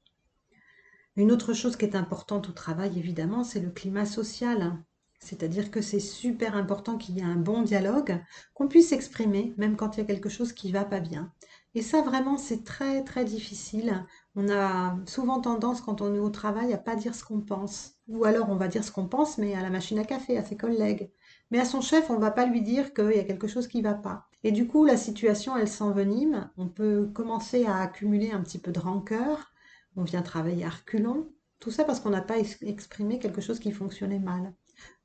Une 1.16 1.32
autre 1.32 1.54
chose 1.54 1.76
qui 1.76 1.86
est 1.86 1.96
importante 1.96 2.50
au 2.50 2.52
travail, 2.52 3.00
évidemment, 3.00 3.44
c'est 3.44 3.60
le 3.60 3.72
climat 3.72 4.06
social. 4.06 4.78
C'est-à-dire 5.20 5.70
que 5.70 5.82
c'est 5.82 6.00
super 6.00 6.56
important 6.56 6.98
qu'il 6.98 7.18
y 7.18 7.20
ait 7.20 7.24
un 7.24 7.36
bon 7.36 7.62
dialogue, 7.62 8.20
qu'on 8.54 8.68
puisse 8.68 8.90
s'exprimer, 8.90 9.54
même 9.58 9.76
quand 9.76 9.98
il 9.98 10.00
y 10.00 10.04
a 10.04 10.06
quelque 10.06 10.30
chose 10.30 10.54
qui 10.54 10.70
ne 10.70 10.74
va 10.74 10.86
pas 10.86 11.02
bien. 11.02 11.32
Et 11.76 11.82
ça, 11.82 12.02
vraiment, 12.02 12.38
c'est 12.38 12.64
très, 12.64 13.04
très 13.04 13.26
difficile. 13.26 14.06
On 14.36 14.50
a 14.50 14.98
souvent 15.06 15.40
tendance, 15.40 15.82
quand 15.82 16.02
on 16.02 16.16
est 16.16 16.20
au 16.20 16.30
travail, 16.30 16.74
à 16.74 16.78
pas 16.78 16.96
dire 16.96 17.14
ce 17.14 17.24
qu'on 17.24 17.42
pense. 17.42 17.96
Ou 18.08 18.26
alors, 18.26 18.50
on 18.50 18.56
va 18.56 18.68
dire 18.68 18.84
ce 18.84 18.92
qu'on 18.92 19.08
pense, 19.08 19.38
mais 19.38 19.54
à 19.54 19.62
la 19.62 19.70
machine 19.70 20.00
à 20.00 20.04
café, 20.04 20.38
à 20.38 20.44
ses 20.44 20.58
collègues. 20.58 21.12
Mais 21.52 21.60
à 21.60 21.66
son 21.66 21.82
chef, 21.82 22.10
on 22.10 22.16
ne 22.16 22.22
va 22.22 22.32
pas 22.32 22.46
lui 22.46 22.62
dire 22.62 22.94
qu'il 22.94 23.12
y 23.12 23.20
a 23.20 23.24
quelque 23.24 23.48
chose 23.48 23.68
qui 23.68 23.80
ne 23.80 23.84
va 23.84 23.94
pas. 23.94 24.28
Et 24.44 24.52
du 24.52 24.68
coup, 24.68 24.86
la 24.86 24.98
situation, 24.98 25.58
elle 25.58 25.68
s'envenime. 25.68 26.50
On 26.58 26.68
peut 26.68 27.08
commencer 27.14 27.66
à 27.66 27.78
accumuler 27.78 28.32
un 28.32 28.42
petit 28.42 28.60
peu 28.60 28.72
de 28.72 28.80
rancœur. 28.80 29.52
On 29.96 30.04
vient 30.04 30.22
travailler 30.22 30.66
à 30.66 30.70
reculons. 30.70 31.30
Tout 31.60 31.72
ça 31.72 31.84
parce 31.84 32.00
qu'on 32.00 32.10
n'a 32.10 32.22
pas 32.22 32.38
exprimé 32.62 33.20
quelque 33.20 33.42
chose 33.42 33.60
qui 33.60 33.72
fonctionnait 33.72 34.20
mal. 34.20 34.54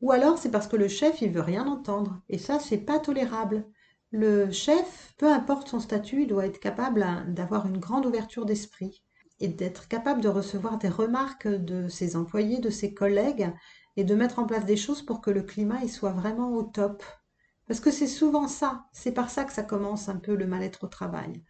Ou 0.01 0.13
alors 0.13 0.39
c'est 0.39 0.51
parce 0.51 0.69
que 0.69 0.77
le 0.77 0.89
chef, 0.89 1.23
il 1.23 1.31
veut 1.31 1.41
rien 1.41 1.67
entendre. 1.67 2.21
Et 2.29 2.39
ça, 2.39 2.59
c'est 2.61 2.79
pas 2.79 2.99
tolérable. 2.99 3.67
Le 4.11 4.51
chef, 4.53 5.15
peu 5.19 5.33
importe 5.33 5.69
son 5.69 5.81
statut, 5.81 6.23
il 6.23 6.29
doit 6.29 6.47
être 6.47 6.61
capable 6.61 7.05
d'avoir 7.29 7.67
une 7.67 7.79
grande 7.79 8.07
ouverture 8.07 8.47
d'esprit 8.47 9.03
et 9.41 9.49
d'être 9.49 9.89
capable 9.89 10.21
de 10.21 10.29
recevoir 10.29 10.79
des 10.79 10.89
remarques 10.89 11.49
de 11.49 11.89
ses 11.89 12.17
employés, 12.17 12.61
de 12.61 12.71
ses 12.71 12.95
collègues 12.95 13.53
et 13.97 14.05
de 14.05 14.15
mettre 14.15 14.39
en 14.39 14.47
place 14.47 14.65
des 14.65 14.77
choses 14.77 15.03
pour 15.03 15.21
que 15.21 15.31
le 15.31 15.43
climat 15.43 15.81
il 15.83 15.91
soit 15.91 16.13
vraiment 16.13 16.53
au 16.53 16.63
top. 16.63 17.03
Parce 17.67 17.81
que 17.81 17.91
c'est 17.91 18.07
souvent 18.07 18.47
ça, 18.49 18.87
c'est 18.93 19.13
par 19.13 19.31
ça 19.31 19.45
que 19.45 19.53
ça 19.53 19.63
commence 19.63 20.09
un 20.09 20.17
peu 20.17 20.35
le 20.35 20.47
mal-être 20.47 20.85
au 20.85 20.89
travail. 20.89 21.43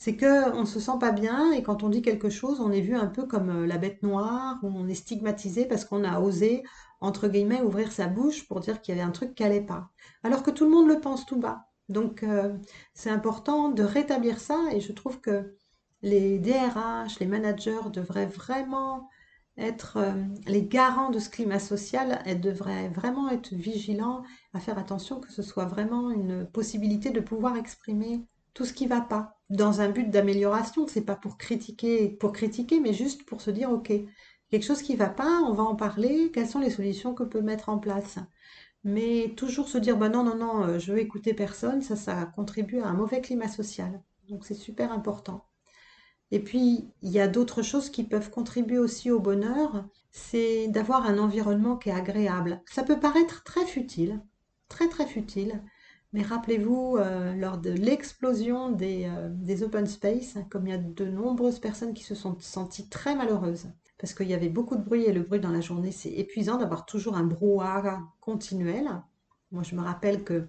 C'est 0.00 0.16
que 0.16 0.52
on 0.56 0.64
se 0.64 0.80
sent 0.80 0.98
pas 0.98 1.12
bien 1.12 1.52
et 1.52 1.62
quand 1.62 1.84
on 1.84 1.88
dit 1.88 2.02
quelque 2.02 2.30
chose, 2.30 2.60
on 2.60 2.72
est 2.72 2.80
vu 2.80 2.96
un 2.96 3.06
peu 3.06 3.26
comme 3.26 3.50
euh, 3.50 3.66
la 3.66 3.78
bête 3.78 4.02
noire 4.02 4.58
ou 4.64 4.68
on 4.74 4.88
est 4.88 4.94
stigmatisé 4.94 5.66
parce 5.66 5.84
qu'on 5.84 6.02
a 6.04 6.18
osé 6.20 6.64
entre 7.00 7.28
guillemets, 7.28 7.62
ouvrir 7.62 7.92
sa 7.92 8.06
bouche 8.06 8.46
pour 8.46 8.60
dire 8.60 8.80
qu'il 8.80 8.94
y 8.94 8.98
avait 8.98 9.06
un 9.06 9.12
truc 9.12 9.34
qui 9.34 9.42
n'allait 9.42 9.60
pas. 9.60 9.90
Alors 10.22 10.42
que 10.42 10.50
tout 10.50 10.64
le 10.64 10.70
monde 10.70 10.88
le 10.88 11.00
pense 11.00 11.26
tout 11.26 11.38
bas. 11.38 11.66
Donc, 11.88 12.22
euh, 12.22 12.56
c'est 12.94 13.10
important 13.10 13.70
de 13.70 13.82
rétablir 13.82 14.38
ça 14.38 14.58
et 14.72 14.80
je 14.80 14.92
trouve 14.92 15.20
que 15.20 15.54
les 16.02 16.38
DRH, 16.38 17.18
les 17.20 17.26
managers 17.26 17.90
devraient 17.92 18.26
vraiment 18.26 19.08
être 19.56 19.96
euh, 19.98 20.12
les 20.46 20.62
garants 20.62 21.10
de 21.10 21.18
ce 21.18 21.28
climat 21.28 21.58
social 21.58 22.22
et 22.26 22.34
devraient 22.34 22.88
vraiment 22.88 23.28
être 23.28 23.54
vigilants 23.54 24.22
à 24.54 24.60
faire 24.60 24.78
attention 24.78 25.20
que 25.20 25.32
ce 25.32 25.42
soit 25.42 25.66
vraiment 25.66 26.10
une 26.10 26.46
possibilité 26.46 27.10
de 27.10 27.20
pouvoir 27.20 27.56
exprimer 27.56 28.26
tout 28.54 28.64
ce 28.64 28.72
qui 28.72 28.86
va 28.86 29.00
pas 29.00 29.40
dans 29.50 29.80
un 29.80 29.88
but 29.88 30.10
d'amélioration. 30.10 30.86
C'est 30.86 31.04
pas 31.04 31.16
pour 31.16 31.38
critiquer, 31.38 32.08
pour 32.08 32.32
critiquer, 32.32 32.80
mais 32.80 32.92
juste 32.92 33.24
pour 33.24 33.40
se 33.40 33.50
dire 33.50 33.70
ok, 33.70 33.92
quelque 34.50 34.64
chose 34.64 34.82
qui 34.82 34.96
va 34.96 35.08
pas, 35.08 35.40
on 35.42 35.54
va 35.54 35.62
en 35.64 35.76
parler, 35.76 36.30
quelles 36.32 36.48
sont 36.48 36.60
les 36.60 36.70
solutions 36.70 37.14
qu'on 37.14 37.28
peut 37.28 37.42
mettre 37.42 37.68
en 37.68 37.78
place. 37.78 38.18
Mais 38.84 39.34
toujours 39.36 39.68
se 39.68 39.78
dire, 39.78 39.96
bah 39.96 40.08
non, 40.08 40.24
non, 40.24 40.36
non, 40.36 40.64
euh, 40.64 40.78
je 40.78 40.92
veux 40.92 40.98
écouter 41.00 41.34
personne, 41.34 41.82
ça, 41.82 41.96
ça 41.96 42.26
contribue 42.34 42.80
à 42.80 42.88
un 42.88 42.94
mauvais 42.94 43.20
climat 43.20 43.48
social. 43.48 44.02
Donc 44.28 44.44
c'est 44.46 44.54
super 44.54 44.92
important. 44.92 45.44
Et 46.30 46.40
puis, 46.40 46.88
il 47.02 47.10
y 47.10 47.20
a 47.20 47.28
d'autres 47.28 47.62
choses 47.62 47.90
qui 47.90 48.04
peuvent 48.04 48.30
contribuer 48.30 48.78
aussi 48.78 49.10
au 49.10 49.20
bonheur, 49.20 49.84
c'est 50.12 50.68
d'avoir 50.68 51.06
un 51.06 51.18
environnement 51.18 51.76
qui 51.76 51.88
est 51.90 51.92
agréable. 51.92 52.62
Ça 52.66 52.82
peut 52.84 53.00
paraître 53.00 53.42
très 53.44 53.66
futile, 53.66 54.20
très 54.68 54.88
très 54.88 55.06
futile, 55.06 55.62
mais 56.12 56.22
rappelez-vous, 56.22 56.96
euh, 56.96 57.34
lors 57.34 57.58
de 57.58 57.70
l'explosion 57.70 58.70
des, 58.70 59.04
euh, 59.04 59.28
des, 59.30 59.62
open 59.62 59.86
space, 59.86 60.38
comme 60.50 60.66
il 60.66 60.70
y 60.70 60.74
a 60.74 60.78
de 60.78 61.04
nombreuses 61.04 61.60
personnes 61.60 61.94
qui 61.94 62.02
se 62.02 62.16
sont 62.16 62.36
senties 62.40 62.88
très 62.88 63.14
malheureuses, 63.14 63.68
parce 63.98 64.14
qu'il 64.14 64.28
y 64.28 64.34
avait 64.34 64.48
beaucoup 64.48 64.76
de 64.76 64.82
bruit 64.82 65.04
et 65.04 65.12
le 65.12 65.22
bruit 65.22 65.40
dans 65.40 65.52
la 65.52 65.60
journée, 65.60 65.92
c'est 65.92 66.10
épuisant 66.10 66.56
d'avoir 66.56 66.84
toujours 66.84 67.16
un 67.16 67.22
brouhaha 67.22 68.00
continuel. 68.20 68.88
Moi, 69.52 69.62
je 69.62 69.76
me 69.76 69.82
rappelle 69.82 70.24
que 70.24 70.48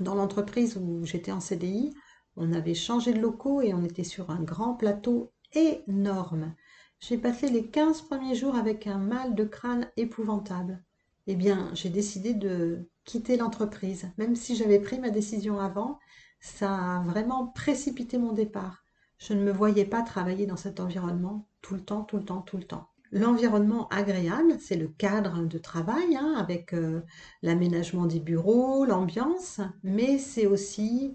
dans 0.00 0.14
l'entreprise 0.14 0.76
où 0.76 1.04
j'étais 1.04 1.32
en 1.32 1.40
CDI, 1.40 1.94
on 2.36 2.52
avait 2.52 2.74
changé 2.74 3.12
de 3.14 3.20
locaux 3.20 3.62
et 3.62 3.72
on 3.72 3.84
était 3.84 4.04
sur 4.04 4.30
un 4.30 4.42
grand 4.42 4.74
plateau 4.74 5.32
énorme. 5.52 6.54
J'ai 7.00 7.18
passé 7.18 7.48
les 7.48 7.66
15 7.66 8.02
premiers 8.02 8.34
jours 8.34 8.56
avec 8.56 8.86
un 8.86 8.98
mal 8.98 9.34
de 9.34 9.44
crâne 9.44 9.88
épouvantable. 9.96 10.82
Eh 11.26 11.36
bien, 11.36 11.70
j'ai 11.74 11.88
décidé 11.88 12.34
de 12.34 12.88
quitter 13.04 13.36
l'entreprise. 13.36 14.10
Même 14.18 14.36
si 14.36 14.56
j'avais 14.56 14.80
pris 14.80 14.98
ma 14.98 15.10
décision 15.10 15.58
avant, 15.60 15.98
ça 16.40 16.74
a 16.74 17.02
vraiment 17.02 17.46
précipité 17.48 18.18
mon 18.18 18.32
départ. 18.32 18.84
Je 19.18 19.34
ne 19.34 19.42
me 19.42 19.52
voyais 19.52 19.84
pas 19.84 20.02
travailler 20.02 20.46
dans 20.46 20.56
cet 20.56 20.80
environnement 20.80 21.46
tout 21.60 21.74
le 21.74 21.84
temps, 21.84 22.02
tout 22.02 22.16
le 22.16 22.24
temps, 22.24 22.42
tout 22.42 22.56
le 22.56 22.64
temps. 22.64 22.88
L'environnement 23.12 23.88
agréable, 23.88 24.56
c'est 24.58 24.76
le 24.76 24.88
cadre 24.88 25.44
de 25.44 25.58
travail 25.58 26.16
hein, 26.16 26.34
avec 26.38 26.72
euh, 26.72 27.02
l'aménagement 27.42 28.06
des 28.06 28.20
bureaux, 28.20 28.86
l'ambiance, 28.86 29.60
mais 29.82 30.18
c'est 30.18 30.46
aussi 30.46 31.14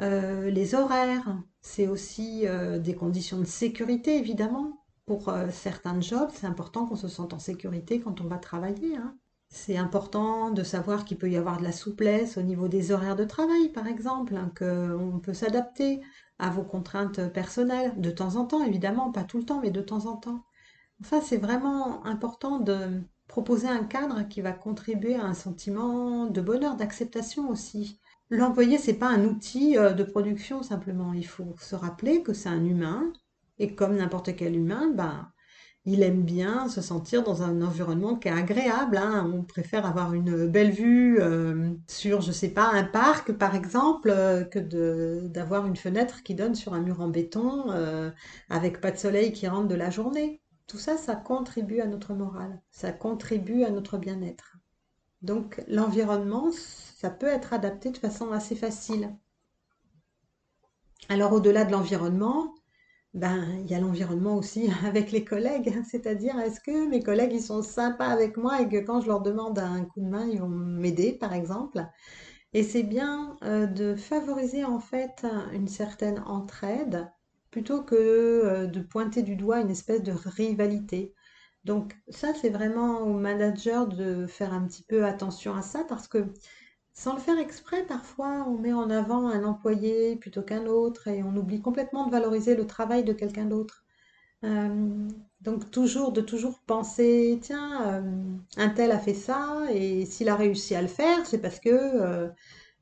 euh, 0.00 0.50
les 0.50 0.74
horaires, 0.74 1.40
c'est 1.62 1.86
aussi 1.86 2.46
euh, 2.46 2.78
des 2.78 2.94
conditions 2.94 3.38
de 3.38 3.44
sécurité 3.44 4.18
évidemment. 4.18 4.84
Pour 5.06 5.32
certains 5.50 6.02
jobs, 6.02 6.28
c'est 6.34 6.46
important 6.46 6.84
qu'on 6.84 6.96
se 6.96 7.08
sente 7.08 7.32
en 7.32 7.38
sécurité 7.38 7.98
quand 7.98 8.20
on 8.20 8.26
va 8.26 8.36
travailler. 8.36 8.94
Hein. 8.94 9.16
C'est 9.50 9.76
important 9.76 10.50
de 10.50 10.62
savoir 10.62 11.04
qu'il 11.04 11.18
peut 11.18 11.30
y 11.30 11.36
avoir 11.36 11.58
de 11.58 11.64
la 11.64 11.72
souplesse 11.72 12.36
au 12.36 12.42
niveau 12.42 12.68
des 12.68 12.92
horaires 12.92 13.16
de 13.16 13.24
travail, 13.24 13.70
par 13.70 13.86
exemple, 13.86 14.36
hein, 14.36 14.52
qu'on 14.58 15.20
peut 15.22 15.34
s'adapter 15.34 16.00
à 16.38 16.50
vos 16.50 16.62
contraintes 16.62 17.32
personnelles, 17.32 18.00
de 18.00 18.10
temps 18.10 18.36
en 18.36 18.44
temps, 18.44 18.62
évidemment, 18.64 19.10
pas 19.10 19.24
tout 19.24 19.38
le 19.38 19.44
temps, 19.44 19.60
mais 19.60 19.70
de 19.70 19.80
temps 19.80 20.06
en 20.06 20.16
temps. 20.16 20.44
Enfin, 21.00 21.20
c'est 21.20 21.38
vraiment 21.38 22.04
important 22.04 22.58
de 22.58 23.02
proposer 23.26 23.68
un 23.68 23.84
cadre 23.84 24.26
qui 24.28 24.40
va 24.40 24.52
contribuer 24.52 25.14
à 25.16 25.24
un 25.24 25.34
sentiment 25.34 26.26
de 26.26 26.40
bonheur, 26.40 26.76
d'acceptation 26.76 27.48
aussi. 27.50 28.00
L'employé, 28.30 28.78
c'est 28.78 28.94
pas 28.98 29.08
un 29.08 29.24
outil 29.24 29.78
euh, 29.78 29.92
de 29.92 30.02
production 30.04 30.62
simplement. 30.62 31.12
Il 31.14 31.26
faut 31.26 31.54
se 31.60 31.74
rappeler 31.74 32.22
que 32.22 32.32
c'est 32.34 32.48
un 32.48 32.64
humain 32.64 33.12
et 33.58 33.74
comme 33.74 33.96
n'importe 33.96 34.36
quel 34.36 34.56
humain, 34.56 34.90
ben, 34.94 35.30
il 35.88 36.02
aime 36.02 36.22
bien 36.22 36.68
se 36.68 36.82
sentir 36.82 37.22
dans 37.22 37.42
un 37.42 37.62
environnement 37.62 38.14
qui 38.16 38.28
est 38.28 38.32
agréable. 38.32 38.98
hein. 38.98 39.30
On 39.34 39.42
préfère 39.42 39.86
avoir 39.86 40.12
une 40.12 40.46
belle 40.46 40.70
vue 40.70 41.18
euh, 41.20 41.72
sur, 41.88 42.20
je 42.20 42.30
sais 42.30 42.50
pas, 42.50 42.70
un 42.72 42.84
parc 42.84 43.32
par 43.32 43.54
exemple, 43.54 44.10
euh, 44.10 44.44
que 44.44 44.58
d'avoir 45.26 45.66
une 45.66 45.76
fenêtre 45.76 46.22
qui 46.22 46.34
donne 46.34 46.54
sur 46.54 46.74
un 46.74 46.80
mur 46.80 47.00
en 47.00 47.08
béton 47.08 47.70
euh, 47.70 48.10
avec 48.50 48.80
pas 48.82 48.90
de 48.90 48.98
soleil 48.98 49.32
qui 49.32 49.48
rentre 49.48 49.68
de 49.68 49.74
la 49.74 49.90
journée. 49.90 50.42
Tout 50.66 50.78
ça, 50.78 50.98
ça 50.98 51.16
contribue 51.16 51.80
à 51.80 51.86
notre 51.86 52.12
morale, 52.12 52.60
ça 52.70 52.92
contribue 52.92 53.64
à 53.64 53.70
notre 53.70 53.96
bien-être. 53.96 54.58
Donc 55.22 55.62
l'environnement, 55.68 56.50
ça 56.52 57.08
peut 57.10 57.26
être 57.26 57.54
adapté 57.54 57.90
de 57.90 57.96
façon 57.96 58.30
assez 58.32 58.54
facile. 58.54 59.16
Alors 61.08 61.32
au-delà 61.32 61.64
de 61.64 61.72
l'environnement, 61.72 62.54
ben, 63.14 63.58
il 63.64 63.70
y 63.70 63.74
a 63.74 63.80
l'environnement 63.80 64.36
aussi 64.36 64.68
avec 64.86 65.12
les 65.12 65.24
collègues, 65.24 65.74
c'est-à-dire 65.90 66.38
est-ce 66.40 66.60
que 66.60 66.88
mes 66.88 67.02
collègues 67.02 67.32
ils 67.32 67.42
sont 67.42 67.62
sympas 67.62 68.08
avec 68.08 68.36
moi 68.36 68.60
et 68.62 68.68
que 68.68 68.78
quand 68.78 69.00
je 69.00 69.08
leur 69.08 69.20
demande 69.22 69.58
un 69.58 69.84
coup 69.84 70.00
de 70.00 70.08
main, 70.08 70.26
ils 70.26 70.40
vont 70.40 70.48
m'aider 70.48 71.12
par 71.12 71.32
exemple? 71.32 71.84
Et 72.54 72.62
c'est 72.62 72.82
bien 72.82 73.36
euh, 73.44 73.66
de 73.66 73.94
favoriser 73.94 74.64
en 74.64 74.80
fait 74.80 75.26
une 75.52 75.68
certaine 75.68 76.20
entraide 76.26 77.10
plutôt 77.50 77.82
que 77.82 77.94
euh, 77.96 78.66
de 78.66 78.80
pointer 78.80 79.22
du 79.22 79.36
doigt 79.36 79.60
une 79.60 79.70
espèce 79.70 80.02
de 80.02 80.12
rivalité. 80.12 81.14
Donc 81.64 81.96
ça, 82.08 82.32
c'est 82.34 82.50
vraiment 82.50 83.00
au 83.02 83.14
manager 83.14 83.86
de 83.88 84.26
faire 84.26 84.52
un 84.54 84.66
petit 84.66 84.84
peu 84.84 85.04
attention 85.04 85.54
à 85.54 85.62
ça 85.62 85.84
parce 85.88 86.08
que 86.08 86.26
sans 86.98 87.14
le 87.14 87.20
faire 87.20 87.38
exprès, 87.38 87.84
parfois, 87.84 88.44
on 88.48 88.58
met 88.58 88.72
en 88.72 88.90
avant 88.90 89.28
un 89.28 89.44
employé 89.44 90.16
plutôt 90.16 90.42
qu'un 90.42 90.66
autre 90.66 91.06
et 91.06 91.22
on 91.22 91.36
oublie 91.36 91.60
complètement 91.60 92.06
de 92.06 92.10
valoriser 92.10 92.56
le 92.56 92.66
travail 92.66 93.04
de 93.04 93.12
quelqu'un 93.12 93.44
d'autre. 93.44 93.84
Euh, 94.44 95.08
donc 95.40 95.70
toujours, 95.70 96.10
de 96.12 96.20
toujours 96.20 96.58
penser, 96.66 97.38
tiens, 97.40 98.02
euh, 98.02 98.02
un 98.56 98.68
tel 98.70 98.90
a 98.90 98.98
fait 98.98 99.14
ça 99.14 99.62
et 99.72 100.06
s'il 100.06 100.28
a 100.28 100.34
réussi 100.34 100.74
à 100.74 100.82
le 100.82 100.88
faire, 100.88 101.24
c'est 101.24 101.38
parce 101.38 101.60
que 101.60 101.70
euh, 101.70 102.28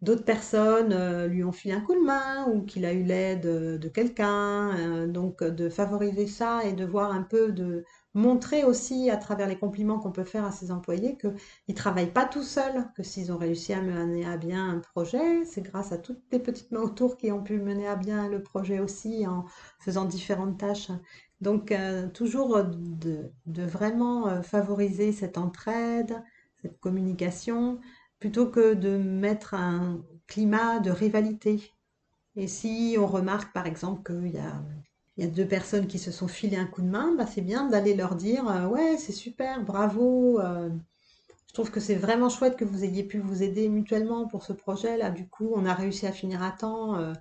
d'autres 0.00 0.24
personnes 0.24 1.26
lui 1.26 1.44
ont 1.44 1.52
filé 1.52 1.74
un 1.74 1.82
coup 1.82 1.94
de 1.94 2.00
main 2.04 2.46
ou 2.48 2.62
qu'il 2.62 2.86
a 2.86 2.94
eu 2.94 3.02
l'aide 3.02 3.42
de 3.42 3.88
quelqu'un. 3.88 5.06
donc 5.08 5.44
de 5.44 5.68
favoriser 5.68 6.26
ça 6.26 6.64
et 6.64 6.72
de 6.72 6.86
voir 6.86 7.12
un 7.12 7.22
peu 7.22 7.52
de 7.52 7.84
montrer 8.16 8.64
aussi 8.64 9.10
à 9.10 9.18
travers 9.18 9.46
les 9.46 9.58
compliments 9.58 9.98
qu'on 9.98 10.10
peut 10.10 10.24
faire 10.24 10.46
à 10.46 10.50
ses 10.50 10.70
employés 10.70 11.18
qu'ils 11.18 11.36
ne 11.68 11.74
travaillent 11.74 12.12
pas 12.12 12.24
tout 12.24 12.42
seuls, 12.42 12.88
que 12.96 13.02
s'ils 13.02 13.30
ont 13.30 13.36
réussi 13.36 13.74
à 13.74 13.82
mener 13.82 14.24
à 14.26 14.38
bien 14.38 14.70
un 14.70 14.78
projet, 14.80 15.44
c'est 15.44 15.60
grâce 15.60 15.92
à 15.92 15.98
toutes 15.98 16.22
les 16.32 16.38
petites 16.38 16.72
mains 16.72 16.80
autour 16.80 17.18
qui 17.18 17.30
ont 17.30 17.42
pu 17.42 17.58
mener 17.58 17.86
à 17.86 17.94
bien 17.94 18.28
le 18.28 18.42
projet 18.42 18.80
aussi 18.80 19.26
en 19.26 19.44
faisant 19.80 20.06
différentes 20.06 20.58
tâches. 20.58 20.90
Donc 21.42 21.70
euh, 21.70 22.08
toujours 22.08 22.64
de, 22.64 23.30
de 23.44 23.62
vraiment 23.62 24.28
euh, 24.28 24.40
favoriser 24.40 25.12
cette 25.12 25.36
entraide, 25.36 26.24
cette 26.62 26.80
communication, 26.80 27.80
plutôt 28.18 28.46
que 28.46 28.72
de 28.72 28.96
mettre 28.96 29.52
un 29.52 30.02
climat 30.26 30.80
de 30.80 30.90
rivalité. 30.90 31.70
Et 32.34 32.48
si 32.48 32.96
on 32.98 33.06
remarque 33.06 33.52
par 33.52 33.66
exemple 33.66 34.02
qu'il 34.02 34.32
y 34.32 34.38
a 34.38 34.62
il 35.16 35.24
y 35.24 35.28
a 35.28 35.30
deux 35.30 35.46
personnes 35.48 35.86
qui 35.86 35.98
se 35.98 36.10
sont 36.12 36.28
filé 36.28 36.56
un 36.56 36.66
coup 36.66 36.82
de 36.82 36.88
main, 36.88 37.14
bah, 37.16 37.26
c'est 37.26 37.40
bien 37.42 37.68
d'aller 37.68 37.94
leur 37.94 38.16
dire 38.16 38.48
euh, 38.48 38.66
ouais, 38.68 38.96
c'est 38.98 39.12
super, 39.12 39.64
bravo. 39.64 40.40
euh, 40.40 40.70
je 41.48 41.52
trouve 41.54 41.70
que 41.70 41.80
c'est 41.80 41.94
vraiment 41.96 42.28
chouette 42.28 42.56
que 42.56 42.64
vous 42.64 42.84
ayez 42.84 43.02
pu 43.04 43.18
vous 43.18 43.42
aider 43.42 43.68
mutuellement 43.68 44.28
pour 44.28 44.44
ce 44.44 44.52
projet-là. 44.52 45.10
Du 45.10 45.28
coup, 45.28 45.52
on 45.56 45.66
a 45.66 45.74
réussi 45.74 46.06
à 46.06 46.12
finir 46.12 46.42
à 46.42 46.52
temps. 46.52 46.96
euh, 46.98 47.14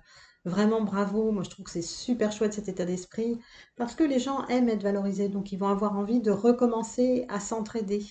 vraiment 0.44 0.82
bravo. 0.82 1.32
Moi, 1.32 1.42
je 1.42 1.50
trouve 1.50 1.64
que 1.64 1.72
c'est 1.72 1.82
super 1.82 2.30
chouette 2.32 2.52
cet 2.54 2.68
état 2.68 2.84
d'esprit 2.84 3.38
parce 3.76 3.94
que 3.96 4.04
les 4.04 4.20
gens 4.20 4.46
aiment 4.48 4.68
être 4.68 4.82
valorisés, 4.84 5.28
donc 5.28 5.52
ils 5.52 5.58
vont 5.58 5.68
avoir 5.68 5.96
envie 5.98 6.20
de 6.20 6.30
recommencer 6.30 7.24
à 7.28 7.40
s'entraider. 7.40 8.04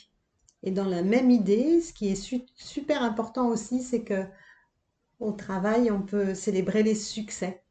Et 0.63 0.71
dans 0.71 0.85
la 0.85 1.03
même 1.03 1.31
idée, 1.31 1.81
ce 1.81 1.93
qui 1.93 2.09
est 2.09 2.15
su- 2.15 2.45
super 2.55 3.03
important 3.03 3.47
aussi, 3.49 3.83
c'est 3.83 4.03
que 4.03 4.25
au 5.19 5.33
travail, 5.33 5.91
on 5.91 6.01
peut 6.01 6.33
célébrer 6.35 6.81
les 6.81 6.95
succès. 6.95 7.64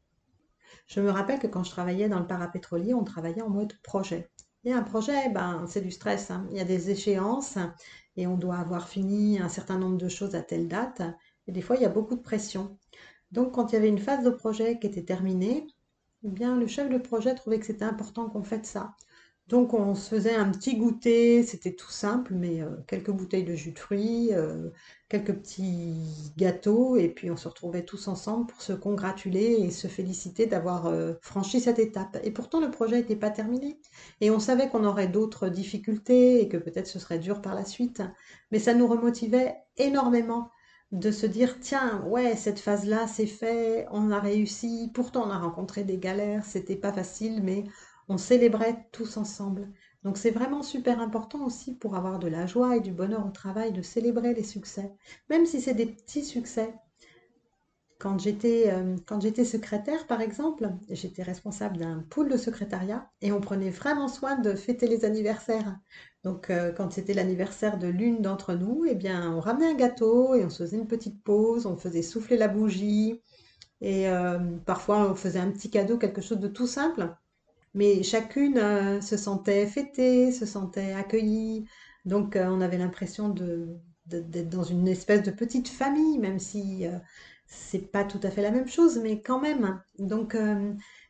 Je 0.87 0.99
me 0.99 1.09
rappelle 1.11 1.39
que 1.39 1.47
quand 1.47 1.63
je 1.63 1.69
travaillais 1.71 2.09
dans 2.09 2.19
le 2.19 2.27
parapétrolier, 2.27 2.93
on 2.95 3.03
travaillait 3.03 3.41
en 3.43 3.49
mode 3.49 3.73
projet. 3.83 4.31
Et 4.63 4.73
un 4.73 4.81
projet, 4.83 5.29
ben, 5.29 5.65
c'est 5.67 5.81
du 5.81 5.91
stress. 5.91 6.31
hein. 6.31 6.47
Il 6.51 6.57
y 6.57 6.59
a 6.59 6.65
des 6.65 6.89
échéances 6.89 7.57
et 8.15 8.25
on 8.27 8.37
doit 8.37 8.57
avoir 8.57 8.87
fini 8.87 9.39
un 9.39 9.49
certain 9.49 9.77
nombre 9.77 9.97
de 9.97 10.09
choses 10.09 10.33
à 10.35 10.41
telle 10.41 10.67
date. 10.67 11.01
Et 11.47 11.51
des 11.51 11.61
fois, 11.61 11.75
il 11.75 11.83
y 11.83 11.85
a 11.85 11.89
beaucoup 11.89 12.15
de 12.15 12.21
pression. 12.21 12.77
Donc, 13.31 13.53
quand 13.53 13.71
il 13.71 13.75
y 13.75 13.77
avait 13.77 13.89
une 13.89 13.99
phase 13.99 14.23
de 14.23 14.29
projet 14.31 14.79
qui 14.79 14.87
était 14.87 15.05
terminée, 15.05 15.67
eh 16.23 16.29
bien, 16.29 16.57
le 16.57 16.67
chef 16.67 16.89
de 16.89 16.97
projet 16.97 17.35
trouvait 17.35 17.59
que 17.59 17.65
c'était 17.67 17.85
important 17.85 18.29
qu'on 18.29 18.43
fête 18.43 18.65
ça. 18.65 18.95
Donc, 19.47 19.75
on 19.75 19.93
se 19.93 20.09
faisait 20.09 20.33
un 20.33 20.49
petit 20.51 20.75
goûter, 20.75 21.43
c'était 21.43 21.75
tout 21.75 21.91
simple, 21.91 22.33
mais 22.33 22.61
euh, 22.61 22.69
quelques 22.87 23.11
bouteilles 23.11 23.43
de 23.43 23.53
jus 23.53 23.73
de 23.73 23.79
fruits, 23.79 24.29
euh, 24.33 24.71
quelques 25.07 25.35
petits 25.35 26.33
gâteaux, 26.35 26.97
et 26.97 27.09
puis 27.09 27.29
on 27.29 27.37
se 27.37 27.47
retrouvait 27.47 27.85
tous 27.85 28.07
ensemble 28.07 28.47
pour 28.47 28.63
se 28.63 28.73
congratuler 28.73 29.57
et 29.59 29.69
se 29.69 29.87
féliciter 29.87 30.47
d'avoir 30.47 30.87
euh, 30.87 31.13
franchi 31.21 31.59
cette 31.59 31.77
étape. 31.77 32.17
Et 32.23 32.31
pourtant, 32.31 32.59
le 32.59 32.71
projet 32.71 32.97
n'était 32.97 33.15
pas 33.15 33.29
terminé. 33.29 33.79
Et 34.19 34.31
on 34.31 34.39
savait 34.39 34.67
qu'on 34.67 34.83
aurait 34.83 35.07
d'autres 35.07 35.47
difficultés 35.49 36.41
et 36.41 36.49
que 36.49 36.57
peut-être 36.57 36.87
ce 36.87 36.97
serait 36.97 37.19
dur 37.19 37.41
par 37.41 37.53
la 37.53 37.65
suite. 37.65 38.01
Mais 38.51 38.57
ça 38.59 38.73
nous 38.73 38.87
remotivait 38.87 39.55
énormément 39.77 40.49
de 40.91 41.11
se 41.11 41.25
dire, 41.25 41.59
tiens, 41.59 42.03
ouais, 42.07 42.35
cette 42.35 42.59
phase-là, 42.59 43.07
c'est 43.07 43.25
fait, 43.27 43.85
on 43.91 44.11
a 44.11 44.19
réussi. 44.19 44.91
Pourtant, 44.93 45.27
on 45.27 45.31
a 45.31 45.37
rencontré 45.37 45.83
des 45.83 45.97
galères, 45.97 46.45
c'était 46.45 46.75
pas 46.75 46.93
facile, 46.93 47.41
mais 47.43 47.65
on 48.07 48.17
célébrait 48.17 48.87
tous 48.91 49.17
ensemble. 49.17 49.69
Donc 50.03 50.17
c'est 50.17 50.31
vraiment 50.31 50.61
super 50.61 51.01
important 51.01 51.45
aussi 51.45 51.75
pour 51.75 51.95
avoir 51.95 52.19
de 52.19 52.27
la 52.27 52.45
joie 52.45 52.77
et 52.77 52.81
du 52.81 52.91
bonheur 52.91 53.25
au 53.25 53.31
travail 53.31 53.73
de 53.73 53.81
célébrer 53.81 54.33
les 54.33 54.43
succès, 54.43 54.93
même 55.29 55.45
si 55.45 55.61
c'est 55.61 55.73
des 55.73 55.87
petits 55.87 56.23
succès. 56.23 56.73
Quand 57.97 58.19
j'étais 58.19 58.71
euh, 58.71 58.97
quand 59.07 59.21
j'étais 59.21 59.45
secrétaire, 59.45 60.05
par 60.05 60.21
exemple, 60.21 60.69
j'étais 60.89 61.23
responsable 61.23 61.77
d'un 61.77 62.05
pool 62.09 62.29
de 62.29 62.37
secrétariat 62.37 63.09
et 63.21 63.31
on 63.31 63.39
prenait 63.41 63.69
vraiment 63.69 64.07
soin 64.09 64.37
de 64.37 64.53
fêter 64.53 64.87
les 64.87 65.05
anniversaires. 65.05 65.79
Donc 66.23 66.49
euh, 66.49 66.71
quand 66.71 66.91
c'était 66.91 67.13
l'anniversaire 67.13 67.79
de 67.79 67.87
l'une 67.87 68.21
d'entre 68.21 68.53
nous, 68.53 68.85
eh 68.87 68.95
bien 68.95 69.31
on 69.33 69.39
ramenait 69.39 69.69
un 69.71 69.75
gâteau 69.75 70.35
et 70.35 70.45
on 70.45 70.49
faisait 70.49 70.77
une 70.77 70.87
petite 70.87 71.23
pause, 71.23 71.65
on 71.65 71.77
faisait 71.77 72.01
souffler 72.01 72.37
la 72.37 72.47
bougie 72.49 73.21
et 73.81 74.09
euh, 74.09 74.39
parfois 74.65 75.09
on 75.09 75.15
faisait 75.15 75.39
un 75.39 75.51
petit 75.51 75.69
cadeau, 75.69 75.97
quelque 75.97 76.21
chose 76.21 76.39
de 76.39 76.47
tout 76.47 76.67
simple. 76.67 77.15
Mais 77.75 78.03
chacune 78.03 78.57
euh, 78.57 79.01
se 79.01 79.17
sentait 79.17 79.67
fêtée, 79.67 80.31
se 80.31 80.45
sentait 80.45 80.93
accueillie. 80.93 81.65
Donc 82.05 82.35
euh, 82.37 82.47
on 82.47 82.61
avait 82.61 82.77
l'impression 82.77 83.29
d'être 83.29 84.49
dans 84.49 84.63
une 84.63 84.87
espèce 84.87 85.23
de 85.23 85.31
petite 85.31 85.67
famille, 85.67 86.17
même 86.19 86.39
si 86.39 86.87
euh, 86.87 86.97
c'est 87.47 87.91
pas 87.91 88.05
tout 88.05 88.19
à 88.23 88.31
fait 88.31 88.41
la 88.41 88.51
même 88.51 88.69
chose, 88.69 88.99
mais 89.03 89.21
quand 89.21 89.41
même. 89.41 89.81
Donc 89.99 90.37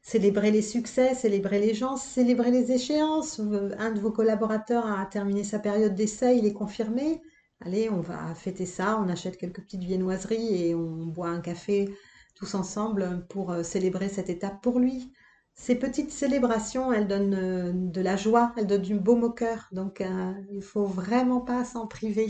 célébrer 0.02 0.52
les 0.52 0.62
succès, 0.64 1.14
célébrer 1.14 1.60
les 1.60 1.74
gens, 1.76 1.98
célébrer 1.98 2.52
les 2.52 2.72
échéances. 2.72 3.40
Un 3.78 3.92
de 3.92 4.00
vos 4.00 4.12
collaborateurs 4.12 4.88
a 4.88 5.06
terminé 5.06 5.44
sa 5.44 5.60
période 5.60 5.96
d'essai, 5.96 6.38
il 6.38 6.46
est 6.46 6.54
confirmé. 6.54 7.22
Allez, 7.62 7.90
on 7.90 8.02
va 8.02 8.34
fêter 8.36 8.66
ça, 8.66 9.00
on 9.00 9.08
achète 9.10 9.38
quelques 9.38 9.62
petites 9.62 9.84
viennoiseries 9.84 10.68
et 10.68 10.76
on 10.76 11.06
boit 11.06 11.30
un 11.30 11.42
café 11.42 11.90
tous 12.36 12.56
ensemble 12.56 13.26
pour 13.30 13.56
célébrer 13.64 14.10
cette 14.10 14.30
étape 14.30 14.62
pour 14.62 14.80
lui. 14.80 15.14
Ces 15.56 15.76
petites 15.76 16.12
célébrations, 16.12 16.94
elles 16.94 17.08
donnent 17.08 17.34
euh, 17.34 17.72
de 17.74 18.02
la 18.02 18.16
joie, 18.18 18.54
elles 18.58 18.68
donnent 18.68 18.82
du 18.82 19.00
baume 19.00 19.24
au 19.24 19.32
cœur, 19.32 19.68
donc 19.72 20.02
euh, 20.02 20.34
il 20.52 20.62
faut 20.62 20.86
vraiment 20.86 21.42
pas 21.42 21.66
s'en 21.66 21.88
priver. 21.88 22.28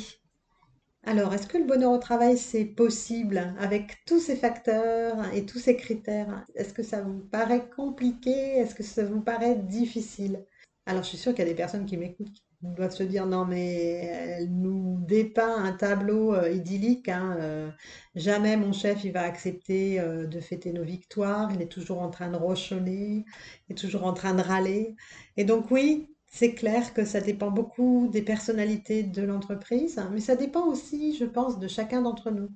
Alors, 1.03 1.33
est-ce 1.33 1.47
que 1.47 1.57
le 1.57 1.65
bonheur 1.65 1.91
au 1.91 1.97
travail, 1.97 2.37
c'est 2.37 2.65
possible 2.65 3.53
avec 3.59 4.05
tous 4.05 4.19
ces 4.19 4.35
facteurs 4.35 5.33
et 5.33 5.45
tous 5.45 5.59
ces 5.59 5.75
critères? 5.75 6.45
Est-ce 6.55 6.73
que 6.73 6.83
ça 6.83 7.01
vous 7.01 7.19
paraît 7.19 7.69
compliqué? 7.69 8.31
Est-ce 8.31 8.75
que 8.75 8.83
ça 8.83 9.03
vous 9.03 9.21
paraît 9.21 9.55
difficile? 9.55 10.45
Alors, 10.85 11.03
je 11.03 11.09
suis 11.09 11.17
sûre 11.17 11.33
qu'il 11.33 11.43
y 11.43 11.47
a 11.47 11.51
des 11.51 11.55
personnes 11.55 11.85
qui 11.85 11.97
m'écoutent 11.97 12.44
doivent 12.73 12.91
se 12.95 13.03
dire, 13.03 13.25
non, 13.27 13.45
mais 13.45 13.65
elle 14.05 14.49
nous 14.53 14.97
dépeint 15.01 15.63
un 15.63 15.73
tableau 15.73 16.33
euh, 16.33 16.49
idyllique, 16.51 17.09
hein, 17.09 17.35
euh, 17.39 17.71
jamais 18.15 18.57
mon 18.57 18.73
chef, 18.73 19.03
il 19.03 19.11
va 19.11 19.21
accepter 19.23 19.99
euh, 19.99 20.25
de 20.27 20.39
fêter 20.39 20.71
nos 20.73 20.83
victoires, 20.83 21.51
il 21.53 21.61
est 21.61 21.71
toujours 21.71 22.01
en 22.01 22.09
train 22.09 22.29
de 22.31 22.37
rochonner, 22.37 23.25
il 23.69 23.73
est 23.73 23.77
toujours 23.77 24.05
en 24.05 24.13
train 24.13 24.33
de 24.33 24.41
râler. 24.41 24.95
Et 25.37 25.43
donc, 25.45 25.71
oui, 25.71 26.09
C'est 26.27 26.53
clair 26.53 26.93
que 26.93 27.05
ça 27.05 27.21
dépend 27.21 27.49
beaucoup 27.51 28.09
des 28.11 28.21
personnalités 28.21 29.03
de 29.03 29.21
l'entreprise, 29.23 30.01
mais 30.11 30.19
ça 30.19 30.35
dépend 30.35 30.65
aussi, 30.67 31.15
je 31.17 31.23
pense, 31.25 31.59
de 31.59 31.67
chacun 31.69 32.01
d'entre 32.01 32.29
nous. 32.31 32.49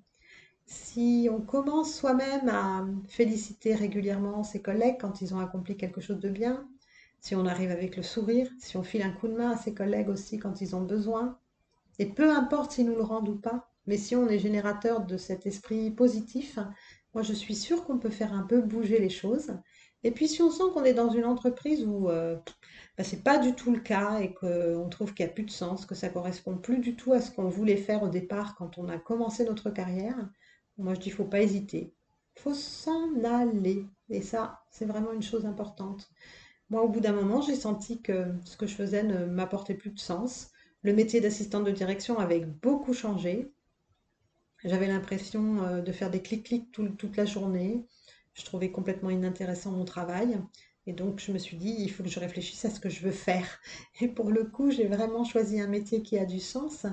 Si 0.66 1.30
on 1.32 1.42
commence 1.42 1.94
soi-même 1.96 2.50
à 2.50 2.86
féliciter 3.08 3.76
régulièrement 3.76 4.44
ses 4.44 4.62
collègues 4.62 4.98
quand 5.00 5.22
ils 5.22 5.34
ont 5.34 5.40
accompli 5.40 5.78
quelque 5.78 6.02
chose 6.02 6.20
de 6.20 6.30
bien, 6.30 6.68
si 7.22 7.36
on 7.36 7.46
arrive 7.46 7.72
avec 7.72 7.98
le 7.98 8.04
sourire, 8.04 8.50
si 8.60 8.78
on 8.78 8.84
file 8.84 9.04
un 9.04 9.12
coup 9.12 9.28
de 9.28 9.36
main 9.36 9.52
à 9.52 9.58
ses 9.58 9.74
collègues 9.74 10.10
aussi 10.10 10.40
quand 10.40 10.62
ils 10.62 10.76
ont 10.76 10.82
besoin, 10.82 11.38
et 12.00 12.06
peu 12.06 12.32
importe 12.32 12.72
s'ils 12.72 12.86
nous 12.86 12.96
le 12.96 13.04
rendent 13.04 13.30
ou 13.30 13.36
pas, 13.36 13.70
mais 13.88 13.98
si 13.98 14.16
on 14.16 14.28
est 14.30 14.40
générateur 14.40 15.06
de 15.06 15.18
cet 15.18 15.46
esprit 15.46 15.92
positif, 15.92 16.60
moi 17.14 17.24
je 17.24 17.34
suis 17.34 17.56
sûre 17.56 17.86
qu'on 17.86 18.00
peut 18.00 18.10
faire 18.10 18.34
un 18.34 18.44
peu 18.44 18.62
bouger 18.62 19.00
les 19.00 19.10
choses. 19.10 19.52
Et 20.04 20.12
puis 20.12 20.28
si 20.30 20.42
on 20.42 20.50
sent 20.50 20.64
qu'on 20.74 20.86
est 20.86 20.94
dans 20.94 21.10
une 21.10 21.26
entreprise 21.26 21.86
où 21.86 22.10
euh, 22.10 22.38
bah, 22.98 23.04
c'est 23.04 23.24
pas 23.24 23.38
du 23.38 23.54
tout 23.54 23.72
le 23.72 23.80
cas 23.80 24.20
et 24.20 24.34
qu'on 24.34 24.88
trouve 24.90 25.14
qu'il 25.14 25.26
n'y 25.26 25.32
a 25.32 25.34
plus 25.34 25.44
de 25.44 25.52
sens, 25.52 25.86
que 25.86 25.96
ça 25.96 26.10
correspond 26.10 26.58
plus 26.58 26.80
du 26.80 26.96
tout 26.96 27.12
à 27.14 27.20
ce 27.20 27.32
qu'on 27.32 27.50
voulait 27.50 27.78
faire 27.78 28.04
au 28.04 28.10
départ 28.10 28.56
quand 28.56 28.78
on 28.78 28.88
a 28.88 28.98
commencé 28.98 29.44
notre 29.44 29.70
carrière, 29.70 30.30
moi 30.78 30.94
je 30.94 31.02
dis 31.02 31.10
faut 31.10 31.26
pas 31.26 31.42
hésiter. 31.42 31.94
Faut 32.36 32.54
s'en 32.54 33.22
aller. 33.26 33.86
Et 34.10 34.22
ça, 34.22 34.62
c'est 34.72 34.86
vraiment 34.86 35.12
une 35.12 35.22
chose 35.22 35.46
importante. 35.46 36.10
Moi, 36.70 36.82
au 36.84 36.88
bout 36.90 37.00
d'un 37.00 37.14
moment, 37.14 37.42
j'ai 37.42 37.56
senti 37.56 38.02
que 38.02 38.28
ce 38.46 38.56
que 38.58 38.68
je 38.68 38.76
faisais 38.76 39.04
ne 39.04 39.26
m'apportait 39.26 39.74
plus 39.74 39.92
de 39.92 40.00
sens. 40.00 40.52
Le 40.84 40.94
métier 40.94 41.20
d'assistante 41.22 41.64
de 41.66 41.72
direction 41.72 42.20
avait 42.20 42.42
beaucoup 42.46 42.94
changé. 42.94 43.52
J'avais 44.64 44.88
l'impression 44.88 45.64
euh, 45.64 45.82
de 45.82 45.92
faire 45.92 46.10
des 46.12 46.22
clics-clics 46.22 46.72
toute 46.72 47.18
la 47.18 47.26
journée. 47.26 47.86
Je 48.34 48.46
trouvais 48.46 48.72
complètement 48.72 49.10
inintéressant 49.10 49.72
mon 49.72 49.86
travail. 49.86 50.40
Et 50.86 50.94
donc, 50.94 51.20
je 51.20 51.32
me 51.32 51.38
suis 51.38 51.58
dit, 51.58 51.76
il 51.80 51.92
faut 51.92 52.04
que 52.04 52.10
je 52.10 52.20
réfléchisse 52.20 52.66
à 52.66 52.70
ce 52.70 52.80
que 52.80 52.90
je 52.90 53.02
veux 53.02 53.12
faire. 53.12 53.46
Et 54.02 54.08
pour 54.08 54.32
le 54.32 54.44
coup, 54.46 54.72
j'ai 54.72 54.88
vraiment 54.88 55.24
choisi 55.24 55.60
un 55.60 55.68
métier 55.68 56.02
qui 56.04 56.18
a 56.18 56.26
du 56.26 56.40
sens. 56.40 56.86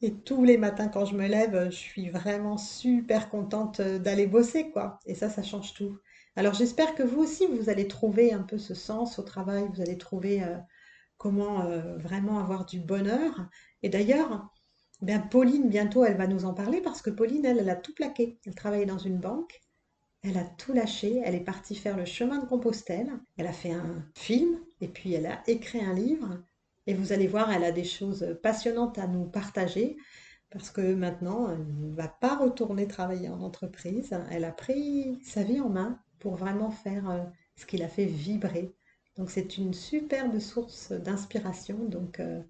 Et 0.00 0.14
tous 0.14 0.44
les 0.44 0.58
matins, 0.58 0.88
quand 0.88 1.04
je 1.06 1.16
me 1.16 1.26
lève, 1.26 1.66
je 1.70 1.76
suis 1.76 2.08
vraiment 2.10 2.56
super 2.58 3.30
contente 3.30 3.80
euh, 3.80 3.98
d'aller 3.98 4.26
bosser, 4.26 4.70
quoi. 4.70 4.98
Et 5.06 5.14
ça, 5.14 5.28
ça 5.28 5.42
change 5.42 5.74
tout. 5.74 5.98
Alors, 6.36 6.54
j'espère 6.54 6.94
que 6.94 7.02
vous 7.02 7.22
aussi, 7.22 7.46
vous 7.46 7.68
allez 7.68 7.88
trouver 7.88 8.32
un 8.32 8.42
peu 8.42 8.58
ce 8.58 8.74
sens 8.74 9.18
au 9.18 9.22
travail. 9.22 9.68
Vous 9.74 9.82
allez 9.82 9.98
trouver 9.98 10.42
euh, 10.42 10.56
comment 11.18 11.62
euh, 11.62 11.96
vraiment 11.98 12.38
avoir 12.38 12.64
du 12.64 12.80
bonheur. 12.80 13.48
Et 13.82 13.88
d'ailleurs, 13.88 14.50
ben 15.02 15.20
Pauline, 15.20 15.68
bientôt, 15.68 16.04
elle 16.04 16.16
va 16.16 16.26
nous 16.26 16.44
en 16.44 16.54
parler 16.54 16.80
parce 16.80 17.02
que 17.02 17.10
Pauline, 17.10 17.44
elle, 17.44 17.58
elle 17.58 17.70
a 17.70 17.76
tout 17.76 17.94
plaqué. 17.94 18.38
Elle 18.46 18.54
travaillait 18.54 18.86
dans 18.86 18.98
une 18.98 19.18
banque. 19.18 19.60
Elle 20.22 20.38
a 20.38 20.44
tout 20.44 20.72
lâché, 20.72 21.20
elle 21.24 21.34
est 21.34 21.40
partie 21.40 21.74
faire 21.74 21.96
le 21.96 22.04
chemin 22.04 22.38
de 22.38 22.46
Compostelle, 22.46 23.10
elle 23.36 23.48
a 23.48 23.52
fait 23.52 23.72
un 23.72 24.04
film 24.14 24.56
et 24.80 24.86
puis 24.86 25.14
elle 25.14 25.26
a 25.26 25.42
écrit 25.48 25.84
un 25.84 25.94
livre. 25.94 26.40
Et 26.86 26.94
vous 26.94 27.12
allez 27.12 27.26
voir, 27.26 27.50
elle 27.50 27.64
a 27.64 27.72
des 27.72 27.82
choses 27.82 28.38
passionnantes 28.40 28.98
à 28.98 29.08
nous 29.08 29.24
partager 29.24 29.96
parce 30.50 30.70
que 30.70 30.94
maintenant, 30.94 31.50
elle 31.50 31.66
ne 31.88 31.92
va 31.92 32.06
pas 32.06 32.36
retourner 32.36 32.86
travailler 32.86 33.28
en 33.28 33.40
entreprise. 33.40 34.14
Elle 34.30 34.44
a 34.44 34.52
pris 34.52 35.18
sa 35.24 35.42
vie 35.42 35.60
en 35.60 35.70
main 35.70 35.98
pour 36.22 36.36
vraiment 36.36 36.70
faire 36.70 37.10
euh, 37.10 37.18
ce 37.56 37.66
qui 37.66 37.76
l'a 37.76 37.88
fait 37.88 38.06
vibrer. 38.06 38.72
Donc 39.18 39.28
c'est 39.28 39.58
une 39.58 39.74
superbe 39.74 40.38
source 40.38 40.92
d'inspiration. 40.92 41.76
Donc 41.84 42.20
euh, 42.20 42.40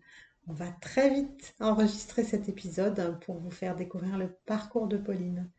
on 0.46 0.52
va 0.52 0.66
très 0.82 1.08
vite 1.08 1.54
enregistrer 1.58 2.22
cet 2.22 2.50
épisode 2.50 3.18
pour 3.24 3.38
vous 3.38 3.50
faire 3.50 3.74
découvrir 3.74 4.18
le 4.18 4.28
parcours 4.44 4.88
de 4.88 4.98
Pauline. 4.98 5.50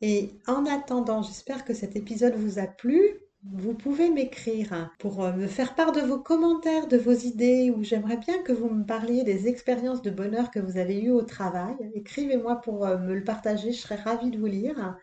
Et 0.00 0.30
en 0.46 0.64
attendant, 0.64 1.22
j'espère 1.22 1.64
que 1.64 1.74
cet 1.74 1.96
épisode 1.96 2.36
vous 2.36 2.60
a 2.60 2.68
plu. 2.68 3.02
Vous 3.42 3.74
pouvez 3.74 4.10
m'écrire 4.10 4.94
pour 5.00 5.24
euh, 5.24 5.32
me 5.32 5.48
faire 5.48 5.74
part 5.74 5.90
de 5.90 6.02
vos 6.02 6.20
commentaires, 6.20 6.86
de 6.86 6.98
vos 6.98 7.12
idées, 7.12 7.72
ou 7.76 7.82
j'aimerais 7.82 8.18
bien 8.18 8.40
que 8.42 8.52
vous 8.52 8.70
me 8.70 8.84
parliez 8.84 9.24
des 9.24 9.48
expériences 9.48 10.02
de 10.02 10.10
bonheur 10.10 10.52
que 10.52 10.60
vous 10.60 10.76
avez 10.76 11.02
eues 11.02 11.10
au 11.10 11.22
travail. 11.22 11.74
Écrivez-moi 11.94 12.60
pour 12.60 12.86
me 12.86 13.12
le 13.12 13.24
partager, 13.24 13.72
je 13.72 13.80
serais 13.80 13.96
ravie 13.96 14.30
de 14.30 14.38
vous 14.38 14.46
lire. 14.46 14.96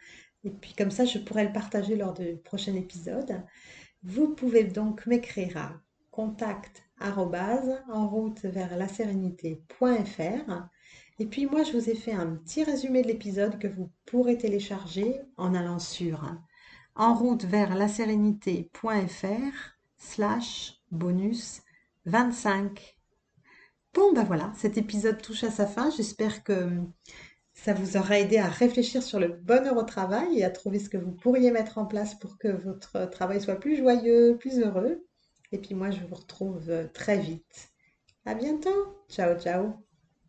Et 0.48 0.50
puis 0.50 0.74
comme 0.74 0.92
ça, 0.92 1.04
je 1.04 1.20
pourrais 1.20 1.44
le 1.44 1.52
partager 1.52 1.98
lors 1.98 2.14
du 2.14 2.38
prochain 2.38 2.74
épisode. 2.76 3.44
Vous 4.02 4.30
pouvez 4.30 4.64
donc 4.64 5.06
m'écrire 5.06 5.58
à 5.58 5.74
contact 6.10 6.84
en 7.00 8.08
route 8.08 8.42
vers 8.44 8.78
la 8.78 8.88
sérénité.fr 8.88 10.70
et 11.20 11.26
puis 11.26 11.48
moi, 11.48 11.64
je 11.64 11.72
vous 11.72 11.90
ai 11.90 11.96
fait 11.96 12.14
un 12.14 12.36
petit 12.36 12.64
résumé 12.64 13.02
de 13.02 13.08
l'épisode 13.08 13.58
que 13.58 13.68
vous 13.68 13.90
pourrez 14.06 14.38
télécharger 14.38 15.20
en 15.36 15.56
allant 15.56 15.80
sur 15.80 16.32
en 16.96 17.16
route 17.16 17.44
vers 17.44 17.76
la 17.76 17.88
sérénité.fr 17.88 19.78
slash 19.98 20.80
bonus 20.92 21.62
25. 22.06 22.98
Bon, 23.96 24.14
ben 24.14 24.24
voilà, 24.24 24.54
cet 24.56 24.78
épisode 24.78 25.20
touche 25.20 25.44
à 25.44 25.50
sa 25.50 25.66
fin. 25.66 25.90
J'espère 25.90 26.44
que 26.44 26.70
ça 27.68 27.74
vous 27.74 27.98
aura 27.98 28.18
aidé 28.18 28.38
à 28.38 28.48
réfléchir 28.48 29.04
sur 29.04 29.20
le 29.20 29.28
bonheur 29.28 29.76
au 29.76 29.84
travail 29.84 30.40
et 30.40 30.46
à 30.46 30.50
trouver 30.50 30.80
ce 30.80 30.88
que 30.88 30.96
vous 30.96 31.12
pourriez 31.12 31.52
mettre 31.52 31.78
en 31.78 31.86
place 31.86 32.16
pour 32.16 32.38
que 32.38 32.48
votre 32.48 33.10
travail 33.10 33.42
soit 33.42 33.60
plus 33.60 33.76
joyeux, 33.76 34.38
plus 34.40 34.62
heureux. 34.62 35.06
Et 35.52 35.58
puis 35.58 35.76
moi, 35.76 35.92
je 35.92 36.00
vous 36.06 36.16
retrouve 36.16 36.72
très 36.94 37.18
vite. 37.18 37.74
À 38.24 38.36
bientôt. 38.36 39.04
Ciao, 39.10 39.38
ciao. 39.38 39.87